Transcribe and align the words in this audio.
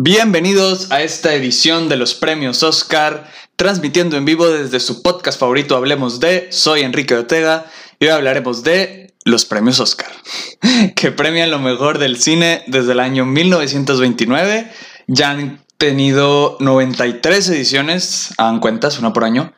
Bienvenidos 0.00 0.92
a 0.92 1.02
esta 1.02 1.34
edición 1.34 1.88
de 1.88 1.96
los 1.96 2.14
premios 2.14 2.62
Oscar, 2.62 3.28
transmitiendo 3.56 4.16
en 4.16 4.24
vivo 4.24 4.46
desde 4.48 4.78
su 4.78 5.02
podcast 5.02 5.40
favorito 5.40 5.74
Hablemos 5.74 6.20
de. 6.20 6.46
Soy 6.52 6.82
Enrique 6.82 7.16
Ortega 7.16 7.66
y 7.98 8.04
hoy 8.04 8.12
hablaremos 8.12 8.62
de 8.62 9.12
los 9.24 9.44
premios 9.44 9.80
Oscar, 9.80 10.12
que 10.94 11.10
premian 11.10 11.50
lo 11.50 11.58
mejor 11.58 11.98
del 11.98 12.16
cine 12.16 12.62
desde 12.68 12.92
el 12.92 13.00
año 13.00 13.26
1929. 13.26 14.70
Ya 15.08 15.30
han 15.30 15.64
tenido 15.78 16.58
93 16.60 17.48
ediciones, 17.48 18.34
hagan 18.38 18.60
cuentas, 18.60 19.00
una 19.00 19.12
por 19.12 19.24
año. 19.24 19.52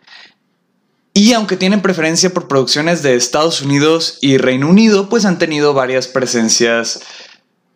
Y 1.13 1.35
aunque 1.35 1.59
tienen 1.59 1.83
preferencia 1.83 2.33
por 2.33 2.49
producciones 2.49 3.03
de 3.03 3.15
Estados 3.15 3.61
Unidos 3.61 4.17
y 4.23 4.39
Reino 4.39 4.71
Unido, 4.71 5.11
pues 5.11 5.27
han 5.27 5.39
tenido 5.39 5.75
varias 5.75 6.09
presencias 6.09 7.03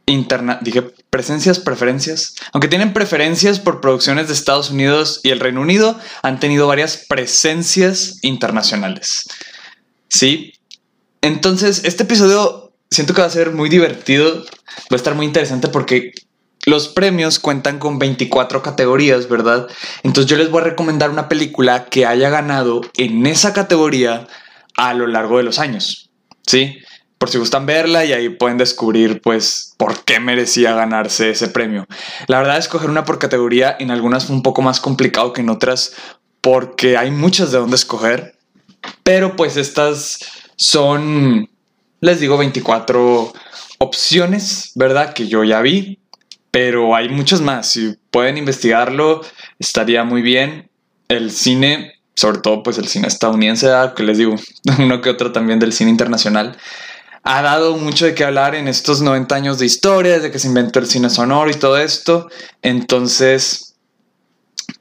interna 0.06 0.58
dije 0.60 0.82
presencias, 1.10 1.58
preferencias. 1.58 2.34
Aunque 2.52 2.68
tienen 2.68 2.92
preferencias 2.92 3.60
por 3.60 3.80
producciones 3.80 4.28
de 4.28 4.34
Estados 4.34 4.70
Unidos 4.70 5.20
y 5.22 5.30
el 5.30 5.40
Reino 5.40 5.60
Unido, 5.60 5.98
han 6.22 6.40
tenido 6.40 6.66
varias 6.66 7.04
presencias 7.08 8.18
internacionales. 8.22 9.28
Sí. 10.08 10.52
Entonces, 11.20 11.82
este 11.84 12.02
episodio 12.02 12.72
siento 12.90 13.14
que 13.14 13.22
va 13.22 13.26
a 13.26 13.30
ser 13.30 13.52
muy 13.52 13.68
divertido, 13.68 14.44
va 14.44 14.92
a 14.92 14.96
estar 14.96 15.14
muy 15.14 15.26
interesante 15.26 15.68
porque 15.68 16.12
los 16.66 16.88
premios 16.88 17.38
cuentan 17.38 17.78
con 17.78 17.98
24 17.98 18.62
categorías, 18.62 19.28
¿verdad? 19.28 19.66
Entonces 20.02 20.30
yo 20.30 20.36
les 20.36 20.50
voy 20.50 20.62
a 20.62 20.64
recomendar 20.64 21.10
una 21.10 21.28
película 21.28 21.86
que 21.86 22.06
haya 22.06 22.30
ganado 22.30 22.80
en 22.96 23.26
esa 23.26 23.52
categoría 23.52 24.26
a 24.76 24.94
lo 24.94 25.06
largo 25.06 25.38
de 25.38 25.44
los 25.44 25.58
años. 25.58 26.10
¿Sí? 26.46 26.78
Por 27.18 27.30
si 27.30 27.38
gustan 27.38 27.66
verla 27.66 28.04
y 28.04 28.12
ahí 28.12 28.28
pueden 28.28 28.58
descubrir 28.58 29.20
pues 29.22 29.74
por 29.76 30.04
qué 30.04 30.20
merecía 30.20 30.74
ganarse 30.74 31.30
ese 31.30 31.48
premio. 31.48 31.86
La 32.26 32.38
verdad 32.38 32.58
escoger 32.58 32.90
una 32.90 33.04
por 33.04 33.18
categoría 33.18 33.76
en 33.78 33.90
algunas 33.90 34.26
fue 34.26 34.36
un 34.36 34.42
poco 34.42 34.62
más 34.62 34.80
complicado 34.80 35.32
que 35.32 35.40
en 35.40 35.50
otras 35.50 35.94
porque 36.40 36.98
hay 36.98 37.10
muchas 37.10 37.52
de 37.52 37.58
dónde 37.58 37.76
escoger, 37.76 38.36
pero 39.02 39.34
pues 39.36 39.56
estas 39.56 40.18
son, 40.56 41.48
les 42.00 42.20
digo, 42.20 42.36
24 42.36 43.32
opciones, 43.78 44.72
¿verdad? 44.74 45.14
Que 45.14 45.26
yo 45.26 45.44
ya 45.44 45.62
vi, 45.62 46.00
pero 46.50 46.94
hay 46.94 47.08
muchas 47.08 47.40
más. 47.40 47.70
Si 47.70 47.96
pueden 48.10 48.36
investigarlo, 48.36 49.22
estaría 49.58 50.04
muy 50.04 50.22
bien. 50.22 50.70
El 51.08 51.30
cine, 51.30 51.94
sobre 52.14 52.38
todo 52.38 52.62
pues 52.62 52.78
el 52.78 52.88
cine 52.88 53.08
estadounidense, 53.08 53.70
que 53.96 54.02
les 54.02 54.18
digo, 54.18 54.36
uno 54.78 55.00
que 55.00 55.10
otro 55.10 55.32
también 55.32 55.58
del 55.58 55.72
cine 55.72 55.90
internacional, 55.90 56.56
ha 57.24 57.40
dado 57.40 57.76
mucho 57.78 58.04
de 58.04 58.14
qué 58.14 58.22
hablar 58.22 58.54
en 58.54 58.68
estos 58.68 59.00
90 59.00 59.34
años 59.34 59.58
de 59.58 59.64
historia, 59.64 60.14
desde 60.14 60.30
que 60.30 60.38
se 60.38 60.46
inventó 60.46 60.78
el 60.78 60.86
cine 60.86 61.08
sonoro 61.08 61.50
y 61.50 61.54
todo 61.54 61.78
esto. 61.78 62.28
Entonces, 62.60 63.76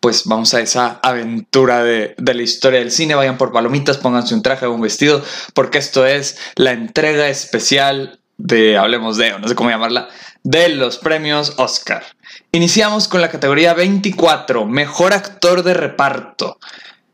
pues 0.01 0.25
vamos 0.25 0.53
a 0.53 0.59
esa 0.59 0.99
aventura 1.01 1.83
de, 1.83 2.15
la 2.17 2.41
historia 2.41 2.79
del 2.79 2.91
cine. 2.91 3.15
Vayan 3.15 3.37
por 3.37 3.53
palomitas, 3.53 3.97
pónganse 3.97 4.35
un 4.35 4.43
traje 4.43 4.65
o 4.65 4.73
un 4.73 4.81
vestido, 4.81 5.23
porque 5.53 5.77
esto 5.77 6.05
es 6.05 6.37
la 6.55 6.73
entrega 6.73 7.29
especial 7.29 8.19
de, 8.37 8.77
hablemos 8.77 9.15
de, 9.15 9.33
o 9.33 9.39
no 9.39 9.47
sé 9.47 9.55
cómo 9.55 9.69
llamarla, 9.69 10.09
de 10.43 10.67
los 10.67 10.97
premios 10.97 11.53
Oscar. 11.55 12.03
Iniciamos 12.51 13.07
con 13.07 13.21
la 13.21 13.29
categoría 13.29 13.73
24, 13.73 14.65
Mejor 14.65 15.13
Actor 15.13 15.63
de 15.63 15.73
Reparto. 15.73 16.59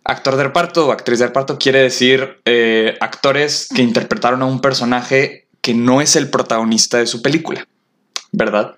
Actor 0.09 0.37
de 0.37 0.43
reparto 0.43 0.87
o 0.87 0.91
actriz 0.91 1.19
de 1.19 1.27
reparto 1.27 1.59
quiere 1.59 1.83
decir 1.83 2.41
eh, 2.45 2.97
actores 2.99 3.67
que 3.75 3.83
interpretaron 3.83 4.41
a 4.41 4.47
un 4.47 4.59
personaje 4.59 5.47
que 5.61 5.75
no 5.75 6.01
es 6.01 6.15
el 6.15 6.31
protagonista 6.31 6.97
de 6.97 7.05
su 7.05 7.21
película, 7.21 7.67
¿verdad? 8.31 8.73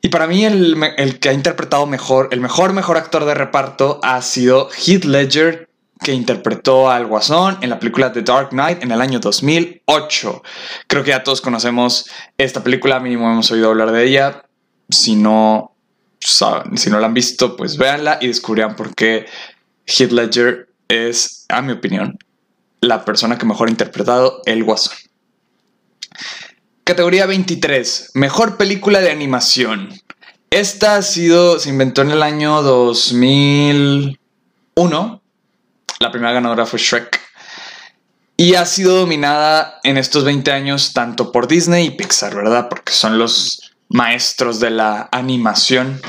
Y 0.00 0.08
para 0.08 0.26
mí 0.26 0.46
el, 0.46 1.18
que 1.20 1.28
ha 1.28 1.34
interpretado 1.34 1.86
mejor, 1.86 2.30
el 2.32 2.40
mejor, 2.40 2.72
mejor 2.72 2.96
actor 2.96 3.26
de 3.26 3.34
reparto 3.34 4.00
ha 4.02 4.22
sido 4.22 4.70
Heath 4.70 5.04
Ledger, 5.04 5.68
que 6.02 6.14
interpretó 6.14 6.90
al 6.90 7.06
Guasón 7.08 7.58
en 7.60 7.68
la 7.68 7.78
película 7.78 8.10
The 8.10 8.22
Dark 8.22 8.48
Knight 8.52 8.82
en 8.82 8.90
el 8.90 9.02
año 9.02 9.20
2008. 9.20 10.42
Creo 10.86 11.04
que 11.04 11.10
ya 11.10 11.22
todos 11.22 11.42
conocemos 11.42 12.08
esta 12.38 12.64
película, 12.64 13.00
mínimo 13.00 13.30
hemos 13.30 13.50
oído 13.50 13.68
hablar 13.68 13.92
de 13.92 14.02
ella. 14.02 14.46
Si 14.88 15.14
no, 15.14 15.76
si 16.18 16.88
no 16.88 17.00
la 17.00 17.06
han 17.06 17.14
visto, 17.14 17.54
pues 17.54 17.76
véanla 17.76 18.16
y 18.22 18.28
descubrirán 18.28 18.76
por 18.76 18.94
qué 18.94 19.26
Heath 19.86 20.12
Ledger 20.12 20.68
es, 20.88 21.46
a 21.48 21.62
mi 21.62 21.72
opinión, 21.72 22.18
la 22.80 23.04
persona 23.04 23.38
que 23.38 23.46
mejor 23.46 23.68
ha 23.68 23.70
interpretado 23.70 24.42
el 24.44 24.64
Guasón. 24.64 24.94
Categoría 26.84 27.26
23, 27.26 28.12
mejor 28.14 28.56
película 28.56 29.00
de 29.00 29.10
animación. 29.10 29.90
Esta 30.50 30.96
ha 30.96 31.02
sido, 31.02 31.58
se 31.58 31.70
inventó 31.70 32.02
en 32.02 32.10
el 32.10 32.22
año 32.22 32.62
2001. 32.62 35.22
La 36.00 36.10
primera 36.10 36.32
ganadora 36.32 36.66
fue 36.66 36.78
Shrek. 36.78 37.20
Y 38.36 38.56
ha 38.56 38.66
sido 38.66 38.96
dominada 38.96 39.78
en 39.84 39.96
estos 39.96 40.24
20 40.24 40.50
años 40.50 40.92
tanto 40.92 41.30
por 41.30 41.46
Disney 41.46 41.86
y 41.86 41.90
Pixar, 41.92 42.34
¿verdad? 42.34 42.68
Porque 42.68 42.92
son 42.92 43.18
los 43.18 43.72
maestros 43.88 44.58
de 44.58 44.70
la 44.70 45.08
animación. 45.12 46.00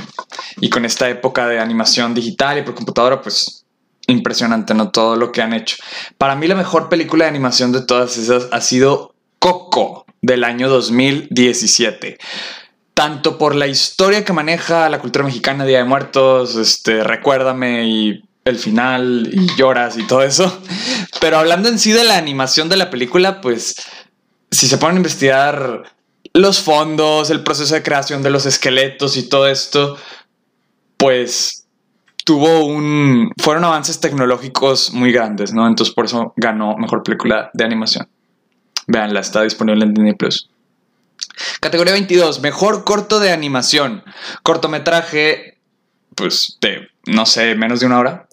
Y 0.58 0.70
con 0.70 0.86
esta 0.86 1.08
época 1.10 1.48
de 1.48 1.60
animación 1.60 2.16
digital 2.16 2.58
y 2.58 2.64
por 2.64 2.74
computadora, 2.74 3.22
pues 3.22 3.62
impresionante, 4.08 4.74
¿no? 4.74 4.91
Todo 4.91 5.16
lo 5.16 5.31
que 5.31 5.41
han 5.41 5.53
hecho. 5.53 5.78
Para 6.18 6.36
mí 6.36 6.47
la 6.47 6.56
mejor 6.56 6.90
película 6.90 7.25
de 7.25 7.30
animación 7.30 7.72
de 7.72 7.81
todas 7.81 8.18
esas 8.18 8.47
ha 8.52 8.62
sido 8.62 9.14
Coco 9.40 10.06
del 10.22 10.44
año 10.44 10.69
2017. 10.69 12.18
Tanto 12.94 13.38
por 13.38 13.56
la 13.56 13.68
historia 13.68 14.24
que 14.24 14.34
maneja 14.34 14.90
la 14.90 15.00
cultura 15.00 15.25
mexicana, 15.25 15.66
Día 15.66 15.80
de 15.80 15.84
Muertos, 15.86 16.56
este, 16.56 17.03
Recuérdame 17.03 17.86
y 17.86 18.24
el 18.46 18.58
final 18.58 19.30
y 19.31 19.56
lloras 19.56 19.97
y 19.97 20.03
todo 20.03 20.22
eso. 20.24 20.62
Pero 21.19 21.38
hablando 21.38 21.69
en 21.69 21.80
sí 21.80 21.92
de 21.92 22.03
la 22.03 22.18
animación 22.18 22.69
de 22.69 22.78
la 22.78 22.90
película, 22.90 23.42
pues 23.42 23.75
si 24.52 24.68
se 24.68 24.78
ponen 24.78 24.97
a 24.97 25.00
investigar 25.00 25.84
los 26.34 26.59
fondos, 26.59 27.30
el 27.30 27.44
proceso 27.44 27.74
de 27.74 27.84
creación 27.84 28.24
de 28.24 28.30
los 28.30 28.46
esqueletos 28.46 29.18
y 29.18 29.24
todo 29.24 29.47
esto, 29.47 29.97
pues 30.97 31.62
tuvo 32.24 32.66
un. 32.66 33.32
Fueron 33.42 33.64
avances 33.64 34.00
tecnológicos 34.00 34.94
muy 34.94 35.12
grandes, 35.12 35.54
¿no? 35.54 35.68
Entonces 35.68 35.94
por 35.94 36.06
eso 36.06 36.34
ganó 36.36 36.76
mejor 36.78 37.04
película 37.04 37.50
de 37.54 37.64
animación. 37.64 38.08
Veanla, 38.88 39.20
está 39.20 39.44
disponible 39.44 39.86
en 39.86 39.94
Disney 39.94 40.14
Plus. 40.14 40.50
Categoría 41.60 41.94
22, 41.94 42.42
mejor 42.42 42.84
corto 42.84 43.20
de 43.20 43.32
animación. 43.32 44.04
Cortometraje, 44.44 45.58
pues 46.16 46.58
de, 46.62 46.90
no 47.06 47.26
sé, 47.26 47.56
menos 47.56 47.80
de 47.80 47.86
una 47.86 48.00
hora. 48.00 48.28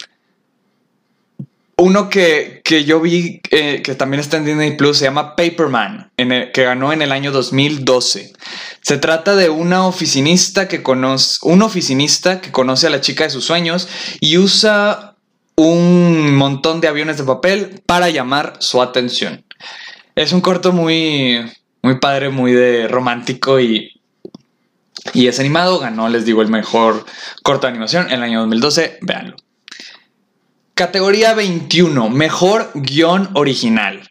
Uno 1.83 2.11
que, 2.11 2.61
yo 2.87 3.01
vi 3.01 3.41
eh, 3.51 3.81
que 3.81 3.95
también 3.95 4.21
está 4.21 4.37
en 4.37 4.45
Disney 4.45 4.77
Plus 4.77 4.99
se 4.99 5.07
llama 5.07 5.35
Paperman, 5.35 6.13
que 6.15 6.63
ganó 6.63 6.93
en 6.93 7.01
el 7.01 7.11
año 7.11 7.33
2012. 7.33 8.35
Se 8.83 8.99
trata 8.99 9.35
de 9.35 9.49
una 9.49 9.87
oficinista 9.87 10.69
que 10.69 10.83
conoce, 10.83 11.39
un 11.41 11.63
oficinista 11.63 12.43
que 12.43 12.53
conoce 12.53 12.87
a 12.87 12.91
la 12.91 13.01
chica 13.01 13.25
de 13.25 13.31
sus 13.31 13.47
sueños 13.47 13.89
y 14.21 14.37
usa 14.37 15.17
un 15.57 16.37
montón 16.37 16.83
de 16.83 16.89
aviones 16.89 17.17
de 17.17 17.25
papel 17.25 17.81
para 17.87 18.11
llamar 18.11 18.59
su 18.59 18.83
atención. 18.83 19.47
Es 20.17 20.35
un 20.35 20.43
corto 20.43 20.73
muy, 20.73 21.51
muy 21.81 21.99
padre, 21.99 22.29
muy 22.29 22.53
de 22.53 22.89
romántico 22.89 23.59
y, 23.59 24.03
y 25.15 25.29
es 25.29 25.41
animado. 25.41 25.79
Ganó, 25.79 26.11
les 26.11 26.27
digo, 26.27 26.43
el 26.43 26.49
mejor 26.49 27.07
corto 27.43 27.67
de 27.67 27.71
animación 27.71 28.09
en 28.09 28.17
el 28.17 28.23
año 28.25 28.41
2012. 28.41 28.99
Véanlo. 29.01 29.37
Categoría 30.81 31.35
21, 31.35 32.09
mejor 32.09 32.71
guion 32.73 33.29
original. 33.35 34.11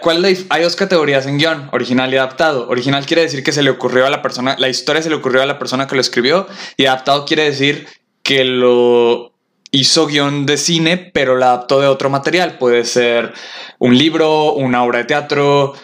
¿Cuál 0.00 0.24
hay 0.24 0.62
dos 0.62 0.76
categorías 0.76 1.26
en 1.26 1.36
guion, 1.36 1.68
original 1.72 2.10
y 2.10 2.16
adaptado. 2.16 2.70
Original 2.70 3.04
quiere 3.04 3.20
decir 3.20 3.44
que 3.44 3.52
se 3.52 3.62
le 3.62 3.68
ocurrió 3.68 4.06
a 4.06 4.10
la 4.10 4.22
persona, 4.22 4.56
la 4.58 4.70
historia 4.70 5.02
se 5.02 5.10
le 5.10 5.16
ocurrió 5.16 5.42
a 5.42 5.46
la 5.46 5.58
persona 5.58 5.86
que 5.86 5.94
lo 5.94 6.00
escribió 6.00 6.46
y 6.78 6.86
adaptado 6.86 7.26
quiere 7.26 7.44
decir 7.44 7.86
que 8.22 8.44
lo 8.44 9.34
hizo 9.70 10.06
guion 10.06 10.46
de 10.46 10.56
cine, 10.56 10.96
pero 10.96 11.34
lo 11.34 11.44
adaptó 11.44 11.82
de 11.82 11.86
otro 11.86 12.08
material. 12.08 12.56
Puede 12.56 12.86
ser 12.86 13.34
un 13.78 13.98
libro, 13.98 14.54
una 14.54 14.82
obra 14.82 15.00
de 15.00 15.04
teatro 15.04 15.74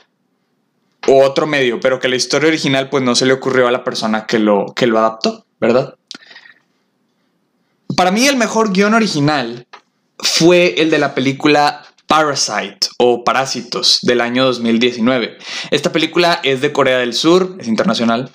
o 1.06 1.25
otro 1.25 1.47
medio, 1.47 1.79
pero 1.79 2.00
que 2.00 2.09
la 2.09 2.17
historia 2.17 2.49
original 2.49 2.88
pues 2.88 3.05
no 3.05 3.14
se 3.14 3.26
le 3.26 3.35
ocurrió 3.35 3.69
a 3.69 3.71
la 3.71 3.85
persona 3.85 4.25
que 4.25 4.38
lo, 4.38 4.73
que 4.75 4.87
lo 4.87 4.99
adaptó, 4.99 5.44
¿verdad? 5.61 5.98
Para 7.96 8.11
mí 8.11 8.26
el 8.26 8.37
mejor 8.37 8.73
guion 8.73 8.94
original 8.94 9.67
fue 10.19 10.75
el 10.79 10.90
de 10.90 10.99
la 10.99 11.14
película 11.14 11.85
Parasite 12.06 12.88
o 12.99 13.25
Parásitos 13.25 13.99
del 14.02 14.20
año 14.20 14.44
2019. 14.46 15.38
Esta 15.70 15.93
película 15.93 16.40
es 16.43 16.61
de 16.61 16.73
Corea 16.73 16.99
del 16.99 17.14
Sur, 17.14 17.56
es 17.58 17.69
internacional. 17.69 18.31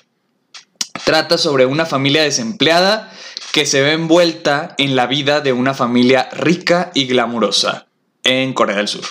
Trata 1.04 1.38
sobre 1.38 1.66
una 1.66 1.86
familia 1.86 2.22
desempleada 2.22 3.12
que 3.52 3.66
se 3.66 3.82
ve 3.82 3.92
envuelta 3.92 4.74
en 4.78 4.96
la 4.96 5.06
vida 5.06 5.40
de 5.40 5.52
una 5.52 5.74
familia 5.74 6.28
rica 6.32 6.90
y 6.94 7.06
glamurosa 7.06 7.86
en 8.22 8.52
Corea 8.52 8.76
del 8.76 8.88
Sur. 8.88 9.04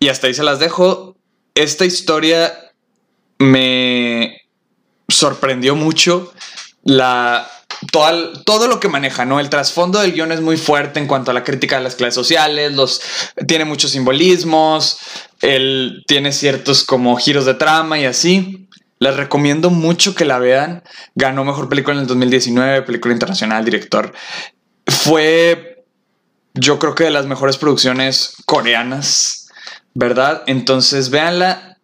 Y 0.00 0.08
hasta 0.08 0.26
ahí 0.26 0.34
se 0.34 0.44
las 0.44 0.58
dejo. 0.58 1.16
Esta 1.54 1.84
historia 1.84 2.72
me 3.38 4.42
sorprendió 5.08 5.74
mucho 5.76 6.32
la, 6.84 7.50
todo 8.44 8.68
lo 8.68 8.80
que 8.80 8.88
maneja, 8.88 9.24
¿no? 9.24 9.40
El 9.40 9.50
trasfondo 9.50 10.00
del 10.00 10.12
guion 10.12 10.32
es 10.32 10.40
muy 10.40 10.56
fuerte 10.56 11.00
en 11.00 11.06
cuanto 11.06 11.30
a 11.30 11.34
la 11.34 11.44
crítica 11.44 11.76
de 11.76 11.82
las 11.82 11.94
clases 11.94 12.14
sociales, 12.14 12.72
los, 12.72 13.00
tiene 13.46 13.64
muchos 13.64 13.90
simbolismos, 13.92 14.98
él 15.40 16.04
tiene 16.06 16.32
ciertos 16.32 16.84
como 16.84 17.16
giros 17.16 17.44
de 17.44 17.54
trama 17.54 17.98
y 17.98 18.04
así. 18.04 18.68
Les 18.98 19.14
recomiendo 19.14 19.68
mucho 19.68 20.14
que 20.14 20.24
la 20.24 20.38
vean. 20.38 20.82
Ganó 21.14 21.44
mejor 21.44 21.68
película 21.68 21.94
en 21.94 22.02
el 22.02 22.06
2019, 22.06 22.82
película 22.82 23.12
internacional, 23.12 23.64
director. 23.64 24.12
Fue, 24.86 25.84
yo 26.54 26.78
creo 26.78 26.94
que 26.94 27.04
de 27.04 27.10
las 27.10 27.26
mejores 27.26 27.58
producciones 27.58 28.36
coreanas, 28.46 29.48
¿verdad? 29.92 30.44
Entonces 30.46 31.10
véanla 31.10 31.75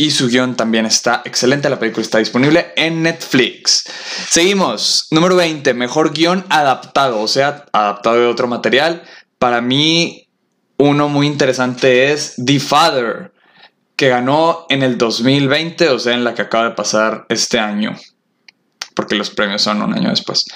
y 0.00 0.12
su 0.12 0.28
guion 0.28 0.56
también 0.56 0.86
está 0.86 1.20
excelente. 1.26 1.68
La 1.68 1.78
película 1.78 2.02
está 2.02 2.16
disponible 2.16 2.72
en 2.74 3.02
Netflix. 3.02 3.84
Seguimos. 4.30 5.08
Número 5.10 5.36
20. 5.36 5.74
Mejor 5.74 6.14
guion 6.14 6.46
adaptado, 6.48 7.20
o 7.20 7.28
sea, 7.28 7.66
adaptado 7.70 8.16
de 8.16 8.26
otro 8.26 8.48
material. 8.48 9.02
Para 9.38 9.60
mí, 9.60 10.26
uno 10.78 11.10
muy 11.10 11.26
interesante 11.26 12.12
es 12.12 12.32
The 12.42 12.60
Father, 12.60 13.34
que 13.94 14.08
ganó 14.08 14.64
en 14.70 14.82
el 14.82 14.96
2020, 14.96 15.90
o 15.90 15.98
sea, 15.98 16.14
en 16.14 16.24
la 16.24 16.32
que 16.32 16.40
acaba 16.40 16.70
de 16.70 16.74
pasar 16.74 17.26
este 17.28 17.58
año. 17.58 17.94
Porque 18.94 19.16
los 19.16 19.28
premios 19.28 19.60
son 19.60 19.82
un 19.82 19.92
año 19.92 20.08
después. 20.08 20.46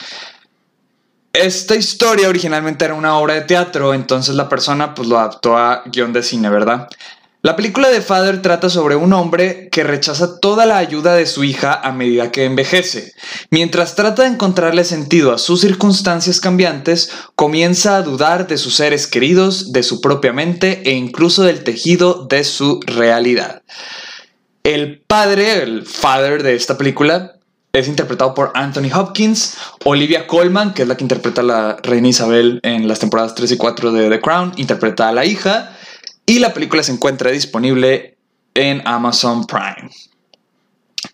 Esta 1.34 1.76
historia 1.76 2.30
originalmente 2.30 2.86
era 2.86 2.94
una 2.94 3.18
obra 3.18 3.34
de 3.34 3.42
teatro, 3.42 3.92
entonces 3.92 4.36
la 4.36 4.48
persona 4.48 4.94
pues 4.94 5.06
lo 5.06 5.18
adaptó 5.18 5.58
a 5.58 5.82
guion 5.84 6.14
de 6.14 6.22
cine, 6.22 6.48
¿verdad? 6.48 6.88
La 7.44 7.56
película 7.56 7.90
de 7.90 8.00
Father 8.00 8.40
trata 8.40 8.70
sobre 8.70 8.96
un 8.96 9.12
hombre 9.12 9.68
que 9.70 9.84
rechaza 9.84 10.40
toda 10.40 10.64
la 10.64 10.78
ayuda 10.78 11.14
de 11.14 11.26
su 11.26 11.44
hija 11.44 11.74
a 11.74 11.92
medida 11.92 12.32
que 12.32 12.46
envejece. 12.46 13.12
Mientras 13.50 13.96
trata 13.96 14.22
de 14.22 14.30
encontrarle 14.30 14.82
sentido 14.82 15.30
a 15.30 15.36
sus 15.36 15.60
circunstancias 15.60 16.40
cambiantes, 16.40 17.12
comienza 17.34 17.98
a 17.98 18.02
dudar 18.02 18.46
de 18.46 18.56
sus 18.56 18.76
seres 18.76 19.06
queridos, 19.06 19.74
de 19.74 19.82
su 19.82 20.00
propia 20.00 20.32
mente 20.32 20.80
e 20.86 20.92
incluso 20.92 21.42
del 21.42 21.64
tejido 21.64 22.24
de 22.30 22.44
su 22.44 22.80
realidad. 22.86 23.60
El 24.62 25.02
padre, 25.06 25.62
el 25.62 25.84
father 25.84 26.42
de 26.42 26.54
esta 26.54 26.78
película, 26.78 27.34
es 27.74 27.88
interpretado 27.88 28.32
por 28.32 28.52
Anthony 28.54 28.88
Hopkins, 28.94 29.58
Olivia 29.84 30.26
Colman, 30.26 30.72
que 30.72 30.80
es 30.80 30.88
la 30.88 30.96
que 30.96 31.04
interpreta 31.04 31.42
a 31.42 31.44
la 31.44 31.76
reina 31.82 32.08
Isabel 32.08 32.60
en 32.62 32.88
las 32.88 33.00
temporadas 33.00 33.34
3 33.34 33.52
y 33.52 33.56
4 33.58 33.92
de 33.92 34.08
The 34.08 34.20
Crown, 34.22 34.52
interpreta 34.56 35.10
a 35.10 35.12
la 35.12 35.26
hija, 35.26 35.73
y 36.26 36.38
la 36.38 36.54
película 36.54 36.82
se 36.82 36.92
encuentra 36.92 37.30
disponible 37.30 38.16
en 38.54 38.82
Amazon 38.86 39.46
Prime. 39.46 39.90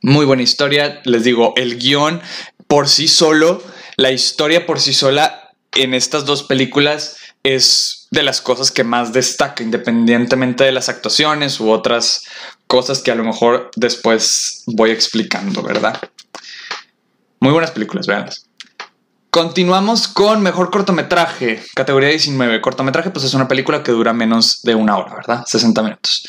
Muy 0.03 0.25
buena 0.25 0.43
historia, 0.43 1.01
les 1.05 1.25
digo, 1.25 1.53
el 1.57 1.79
guion 1.79 2.21
por 2.67 2.89
sí 2.89 3.09
solo, 3.09 3.62
la 3.97 4.12
historia 4.12 4.67
por 4.67 4.81
sí 4.81 4.93
sola 4.95 5.53
en 5.73 5.95
estas 5.95 6.25
dos 6.25 6.45
películas 6.45 7.17
es 7.43 8.07
de 8.11 8.23
las 8.23 8.41
cosas 8.41 8.71
que 8.71 8.85
más 8.85 9.12
destaca, 9.12 9.62
independientemente 9.62 10.65
de 10.65 10.73
las 10.73 10.89
actuaciones 10.89 11.59
u 11.61 11.71
otras 11.71 12.25
cosas 12.67 13.01
que 13.01 13.11
a 13.11 13.15
lo 13.15 13.25
mejor 13.25 13.71
después 13.77 14.62
voy 14.67 14.91
explicando, 14.91 15.62
¿verdad? 15.62 16.01
Muy 17.41 17.53
buenas 17.53 17.71
películas, 17.71 18.07
veanlas. 18.07 18.50
Continuamos 19.31 20.09
con 20.09 20.43
mejor 20.43 20.71
cortometraje, 20.73 21.62
categoría 21.75 22.09
19. 22.09 22.61
Cortometraje, 22.61 23.11
pues 23.11 23.25
es 23.25 23.35
una 23.35 23.47
película 23.47 23.85
que 23.85 23.93
dura 23.93 24.12
menos 24.12 24.61
de 24.62 24.75
una 24.75 24.99
hora, 24.99 25.15
¿verdad? 25.15 25.44
60 25.47 25.82
minutos. 25.85 26.27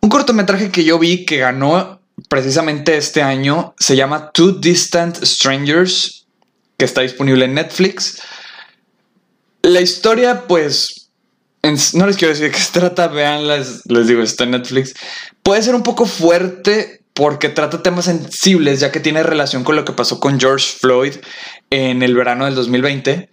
Un 0.00 0.08
cortometraje 0.08 0.70
que 0.70 0.82
yo 0.82 0.98
vi 0.98 1.26
que 1.26 1.36
ganó 1.36 2.00
precisamente 2.30 2.96
este 2.96 3.22
año 3.22 3.74
se 3.78 3.94
llama 3.94 4.30
Two 4.32 4.52
Distant 4.52 5.22
Strangers, 5.22 6.26
que 6.78 6.86
está 6.86 7.02
disponible 7.02 7.44
en 7.44 7.54
Netflix. 7.54 8.22
La 9.60 9.82
historia, 9.82 10.46
pues, 10.46 11.10
no 11.92 12.06
les 12.06 12.16
quiero 12.16 12.32
decir 12.32 12.46
de 12.46 12.52
qué 12.52 12.58
se 12.58 12.72
trata, 12.72 13.08
veanla, 13.08 13.58
les 13.84 14.06
digo, 14.06 14.22
está 14.22 14.44
en 14.44 14.52
Netflix. 14.52 14.94
Puede 15.42 15.62
ser 15.62 15.74
un 15.74 15.82
poco 15.82 16.06
fuerte 16.06 16.99
porque 17.20 17.50
trata 17.50 17.82
temas 17.82 18.06
sensibles, 18.06 18.80
ya 18.80 18.90
que 18.90 18.98
tiene 18.98 19.22
relación 19.22 19.62
con 19.62 19.76
lo 19.76 19.84
que 19.84 19.92
pasó 19.92 20.18
con 20.20 20.40
George 20.40 20.64
Floyd 20.80 21.16
en 21.68 22.02
el 22.02 22.14
verano 22.14 22.46
del 22.46 22.54
2020. 22.54 23.28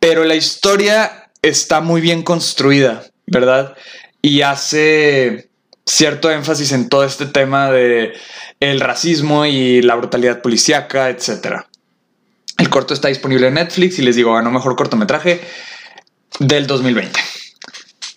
Pero 0.00 0.24
la 0.24 0.34
historia 0.34 1.30
está 1.40 1.80
muy 1.80 2.00
bien 2.00 2.24
construida, 2.24 3.04
¿verdad? 3.28 3.76
Y 4.20 4.42
hace 4.42 5.48
cierto 5.86 6.28
énfasis 6.28 6.72
en 6.72 6.88
todo 6.88 7.04
este 7.04 7.26
tema 7.26 7.70
de 7.70 8.14
el 8.58 8.80
racismo 8.80 9.46
y 9.46 9.80
la 9.80 9.94
brutalidad 9.94 10.42
policíaca, 10.42 11.08
etc. 11.08 11.66
El 12.58 12.68
corto 12.68 12.94
está 12.94 13.06
disponible 13.06 13.46
en 13.46 13.54
Netflix 13.54 14.00
y 14.00 14.02
les 14.02 14.16
digo, 14.16 14.34
ganó 14.34 14.50
mejor 14.50 14.74
cortometraje 14.74 15.40
del 16.40 16.66
2020. 16.66 17.20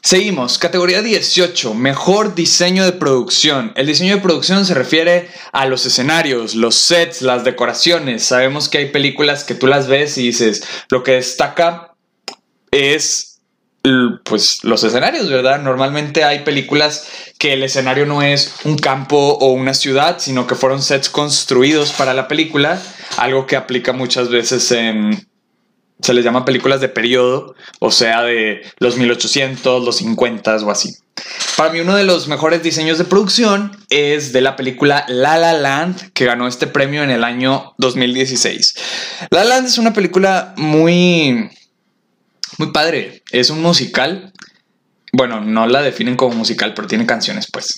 Seguimos, 0.03 0.57
categoría 0.57 1.03
18, 1.03 1.75
mejor 1.75 2.33
diseño 2.33 2.83
de 2.85 2.91
producción. 2.91 3.71
El 3.75 3.85
diseño 3.85 4.15
de 4.15 4.21
producción 4.21 4.65
se 4.65 4.73
refiere 4.73 5.29
a 5.51 5.67
los 5.67 5.85
escenarios, 5.85 6.55
los 6.55 6.73
sets, 6.73 7.21
las 7.21 7.43
decoraciones. 7.43 8.23
Sabemos 8.23 8.67
que 8.67 8.79
hay 8.79 8.89
películas 8.89 9.43
que 9.43 9.53
tú 9.53 9.67
las 9.67 9.87
ves 9.87 10.17
y 10.17 10.23
dices, 10.23 10.63
lo 10.89 11.03
que 11.03 11.13
destaca 11.13 11.93
es 12.71 13.31
pues 14.23 14.63
los 14.63 14.83
escenarios, 14.83 15.29
¿verdad? 15.29 15.59
Normalmente 15.61 16.23
hay 16.23 16.39
películas 16.39 17.07
que 17.39 17.53
el 17.53 17.63
escenario 17.63 18.05
no 18.05 18.21
es 18.21 18.55
un 18.63 18.77
campo 18.77 19.17
o 19.17 19.51
una 19.53 19.73
ciudad, 19.73 20.17
sino 20.19 20.45
que 20.45 20.55
fueron 20.55 20.81
sets 20.81 21.09
construidos 21.09 21.91
para 21.91 22.13
la 22.13 22.27
película, 22.27 22.81
algo 23.17 23.47
que 23.47 23.55
aplica 23.55 23.93
muchas 23.93 24.29
veces 24.29 24.71
en 24.71 25.27
se 26.01 26.13
les 26.13 26.23
llama 26.23 26.45
películas 26.45 26.81
de 26.81 26.89
periodo, 26.89 27.55
o 27.79 27.91
sea, 27.91 28.23
de 28.23 28.61
los 28.79 28.97
1800, 28.97 29.83
los 29.83 29.97
50 29.97 30.57
o 30.57 30.71
así. 30.71 30.95
Para 31.57 31.71
mí 31.71 31.79
uno 31.79 31.95
de 31.95 32.03
los 32.03 32.27
mejores 32.27 32.63
diseños 32.63 32.97
de 32.97 33.03
producción 33.03 33.77
es 33.89 34.33
de 34.33 34.41
la 34.41 34.55
película 34.55 35.05
La 35.07 35.37
La 35.37 35.53
Land, 35.53 36.11
que 36.13 36.25
ganó 36.25 36.47
este 36.47 36.67
premio 36.67 37.03
en 37.03 37.11
el 37.11 37.23
año 37.23 37.73
2016. 37.77 38.75
La 39.29 39.43
La 39.43 39.55
Land 39.55 39.67
es 39.67 39.77
una 39.77 39.93
película 39.93 40.53
muy, 40.57 41.49
muy 42.57 42.71
padre, 42.71 43.21
es 43.31 43.49
un 43.49 43.61
musical. 43.61 44.33
Bueno, 45.13 45.41
no 45.41 45.67
la 45.67 45.81
definen 45.81 46.15
como 46.15 46.35
musical, 46.35 46.73
pero 46.73 46.87
tiene 46.87 47.05
canciones, 47.05 47.47
pues. 47.51 47.75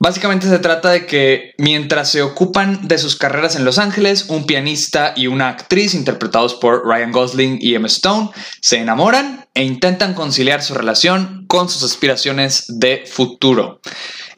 Básicamente 0.00 0.48
se 0.48 0.60
trata 0.60 0.90
de 0.90 1.06
que 1.06 1.54
mientras 1.58 2.10
se 2.10 2.22
ocupan 2.22 2.86
de 2.86 2.98
sus 2.98 3.16
carreras 3.16 3.56
en 3.56 3.64
Los 3.64 3.78
Ángeles, 3.78 4.26
un 4.28 4.46
pianista 4.46 5.12
y 5.16 5.26
una 5.26 5.48
actriz 5.48 5.94
interpretados 5.94 6.54
por 6.54 6.86
Ryan 6.86 7.10
Gosling 7.10 7.58
y 7.60 7.74
Emma 7.74 7.88
Stone 7.88 8.30
se 8.60 8.78
enamoran 8.78 9.46
e 9.54 9.64
intentan 9.64 10.14
conciliar 10.14 10.62
su 10.62 10.74
relación 10.74 11.46
con 11.48 11.68
sus 11.68 11.82
aspiraciones 11.82 12.66
de 12.68 13.04
futuro. 13.10 13.80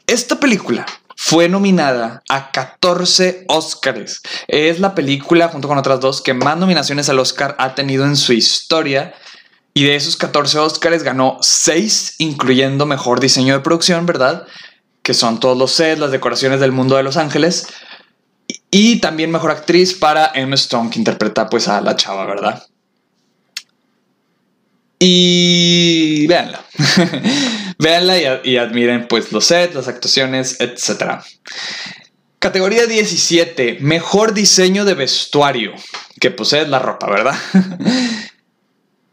Esta 0.07 0.39
película 0.39 0.87
fue 1.15 1.47
nominada 1.47 2.23
a 2.27 2.49
14 2.49 3.45
Oscars. 3.47 4.23
Es 4.47 4.79
la 4.79 4.95
película, 4.95 5.49
junto 5.49 5.67
con 5.67 5.77
otras 5.77 5.99
dos, 5.99 6.21
que 6.21 6.33
más 6.33 6.57
nominaciones 6.57 7.07
al 7.09 7.19
Oscar 7.19 7.55
ha 7.59 7.75
tenido 7.75 8.05
en 8.05 8.17
su 8.17 8.33
historia. 8.33 9.13
Y 9.75 9.83
de 9.83 9.95
esos 9.95 10.17
14 10.17 10.57
Oscars 10.57 11.03
ganó 11.03 11.37
6, 11.39 12.15
incluyendo 12.17 12.87
mejor 12.87 13.19
diseño 13.19 13.53
de 13.53 13.59
producción, 13.59 14.07
¿verdad? 14.07 14.47
Que 15.01 15.13
son 15.13 15.39
todos 15.39 15.57
los 15.57 15.71
sets, 15.71 15.99
las 15.99 16.11
decoraciones 16.11 16.59
del 16.59 16.71
mundo 16.71 16.95
de 16.95 17.03
Los 17.03 17.17
Ángeles. 17.17 17.67
Y 18.69 18.97
también 18.97 19.31
mejor 19.31 19.51
actriz 19.51 19.93
para 19.93 20.31
Emma 20.33 20.55
Stone, 20.55 20.89
que 20.89 20.99
interpreta 20.99 21.49
pues 21.49 21.67
a 21.67 21.81
la 21.81 21.95
chava, 21.95 22.25
¿verdad? 22.25 22.63
Y 24.99 26.27
véanla. 26.27 26.63
véanla 27.79 28.41
y, 28.43 28.57
admiren 28.57 29.07
pues 29.07 29.31
los 29.31 29.45
sets, 29.45 29.73
las 29.73 29.87
actuaciones, 29.87 30.61
etc. 30.61 31.21
Categoría 32.39 32.85
17. 32.85 33.79
Mejor 33.81 34.33
diseño 34.33 34.85
de 34.85 34.93
vestuario. 34.93 35.73
Que 36.19 36.29
posee 36.29 36.67
la 36.67 36.79
ropa, 36.79 37.09
¿verdad? 37.09 37.35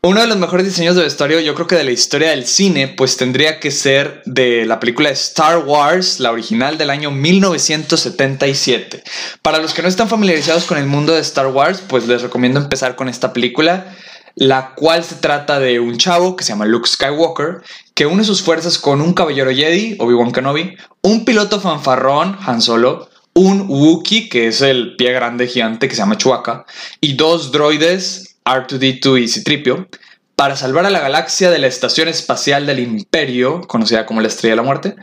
Uno 0.08 0.22
de 0.22 0.26
los 0.26 0.38
mejores 0.38 0.64
diseños 0.64 0.96
de 0.96 1.02
vestuario, 1.02 1.38
yo 1.38 1.54
creo 1.54 1.66
que 1.66 1.76
de 1.76 1.84
la 1.84 1.90
historia 1.90 2.30
del 2.30 2.46
cine, 2.46 2.88
pues 2.88 3.18
tendría 3.18 3.60
que 3.60 3.70
ser 3.70 4.22
de 4.24 4.64
la 4.64 4.80
película 4.80 5.10
Star 5.10 5.58
Wars, 5.58 6.18
la 6.18 6.32
original 6.32 6.78
del 6.78 6.88
año 6.88 7.10
1977. 7.10 9.04
Para 9.42 9.58
los 9.58 9.74
que 9.74 9.82
no 9.82 9.88
están 9.88 10.08
familiarizados 10.08 10.64
con 10.64 10.78
el 10.78 10.86
mundo 10.86 11.12
de 11.12 11.20
Star 11.20 11.48
Wars, 11.48 11.82
pues 11.86 12.08
les 12.08 12.22
recomiendo 12.22 12.58
empezar 12.58 12.96
con 12.96 13.10
esta 13.10 13.34
película, 13.34 13.94
la 14.34 14.74
cual 14.74 15.04
se 15.04 15.16
trata 15.16 15.60
de 15.60 15.78
un 15.78 15.98
chavo 15.98 16.36
que 16.36 16.44
se 16.44 16.52
llama 16.52 16.64
Luke 16.64 16.88
Skywalker, 16.88 17.60
que 17.92 18.06
une 18.06 18.24
sus 18.24 18.40
fuerzas 18.40 18.78
con 18.78 19.02
un 19.02 19.12
caballero 19.12 19.50
Jedi, 19.50 19.98
Obi-Wan 19.98 20.32
Kenobi, 20.32 20.74
un 21.02 21.26
piloto 21.26 21.60
fanfarrón, 21.60 22.38
Han 22.46 22.62
Solo, 22.62 23.10
un 23.34 23.66
Wookiee, 23.68 24.30
que 24.30 24.46
es 24.46 24.62
el 24.62 24.96
pie 24.96 25.12
grande 25.12 25.46
gigante 25.46 25.86
que 25.86 25.94
se 25.94 26.00
llama 26.00 26.16
Chewbacca, 26.16 26.64
y 26.98 27.12
dos 27.12 27.52
droides 27.52 28.27
R2D2 28.48 29.22
y 29.22 29.28
Citripio 29.28 29.88
para 30.34 30.56
salvar 30.56 30.86
a 30.86 30.90
la 30.90 31.00
galaxia 31.00 31.50
de 31.50 31.58
la 31.58 31.66
Estación 31.66 32.08
Espacial 32.08 32.64
del 32.64 32.78
Imperio, 32.78 33.60
conocida 33.62 34.06
como 34.06 34.20
la 34.20 34.28
Estrella 34.28 34.52
de 34.52 34.56
la 34.56 34.62
Muerte, 34.62 34.94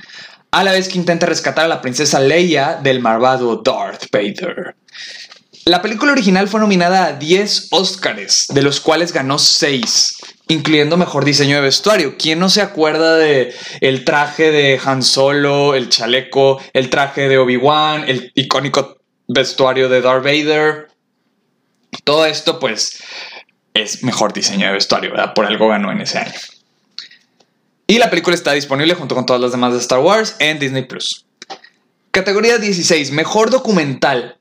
a 0.52 0.64
la 0.64 0.72
vez 0.72 0.88
que 0.88 0.98
intenta 0.98 1.26
rescatar 1.26 1.66
a 1.66 1.68
la 1.68 1.82
princesa 1.82 2.20
Leia 2.20 2.80
del 2.82 3.02
malvado 3.02 3.62
Darth 3.64 4.06
Vader. 4.12 4.76
La 5.66 5.82
película 5.82 6.14
original 6.14 6.48
fue 6.48 6.60
nominada 6.60 7.08
a 7.08 7.14
10 7.14 7.70
Oscars, 7.72 8.46
de 8.50 8.62
los 8.62 8.80
cuales 8.80 9.12
ganó 9.12 9.38
6, 9.38 10.16
incluyendo 10.48 10.96
mejor 10.96 11.26
diseño 11.26 11.56
de 11.56 11.64
vestuario. 11.64 12.16
¿Quién 12.18 12.40
no 12.40 12.50
se 12.50 12.62
acuerda 12.62 13.18
de 13.18 13.54
el 13.82 14.06
traje 14.06 14.52
de 14.52 14.80
Han 14.86 15.04
Solo, 15.04 15.74
el 15.74 15.90
chaleco, 15.90 16.62
el 16.72 16.90
traje 16.90 17.28
de 17.28 17.40
Obi-Wan, 17.40 18.06
el 18.08 18.32
icónico 18.36 19.00
vestuario 19.28 19.90
de 19.90 20.02
Darth 20.02 20.24
Vader? 20.24 20.88
Todo 22.04 22.26
esto, 22.26 22.60
pues, 22.60 23.02
es 23.76 24.04
mejor 24.04 24.34
diseño 24.34 24.66
de 24.66 24.74
vestuario, 24.74 25.12
¿verdad? 25.12 25.34
Por 25.36 25.46
algo 25.46 25.68
ganó 25.68 25.92
en 25.92 26.02
ese 26.02 26.18
año. 26.18 26.34
Y 27.86 28.00
la 28.00 28.10
película 28.10 28.34
está 28.34 28.54
disponible 28.54 28.96
junto 28.96 29.14
con 29.14 29.28
todas 29.28 29.42
las 29.42 29.52
demás 29.52 29.74
de 29.74 29.80
Star 29.80 30.00
Wars 30.00 30.36
en 30.40 30.58
Disney 30.58 30.88
Plus. 30.88 31.26
Categoría 32.10 32.58
16, 32.58 33.12
mejor 33.12 33.52
documental. 33.52 34.40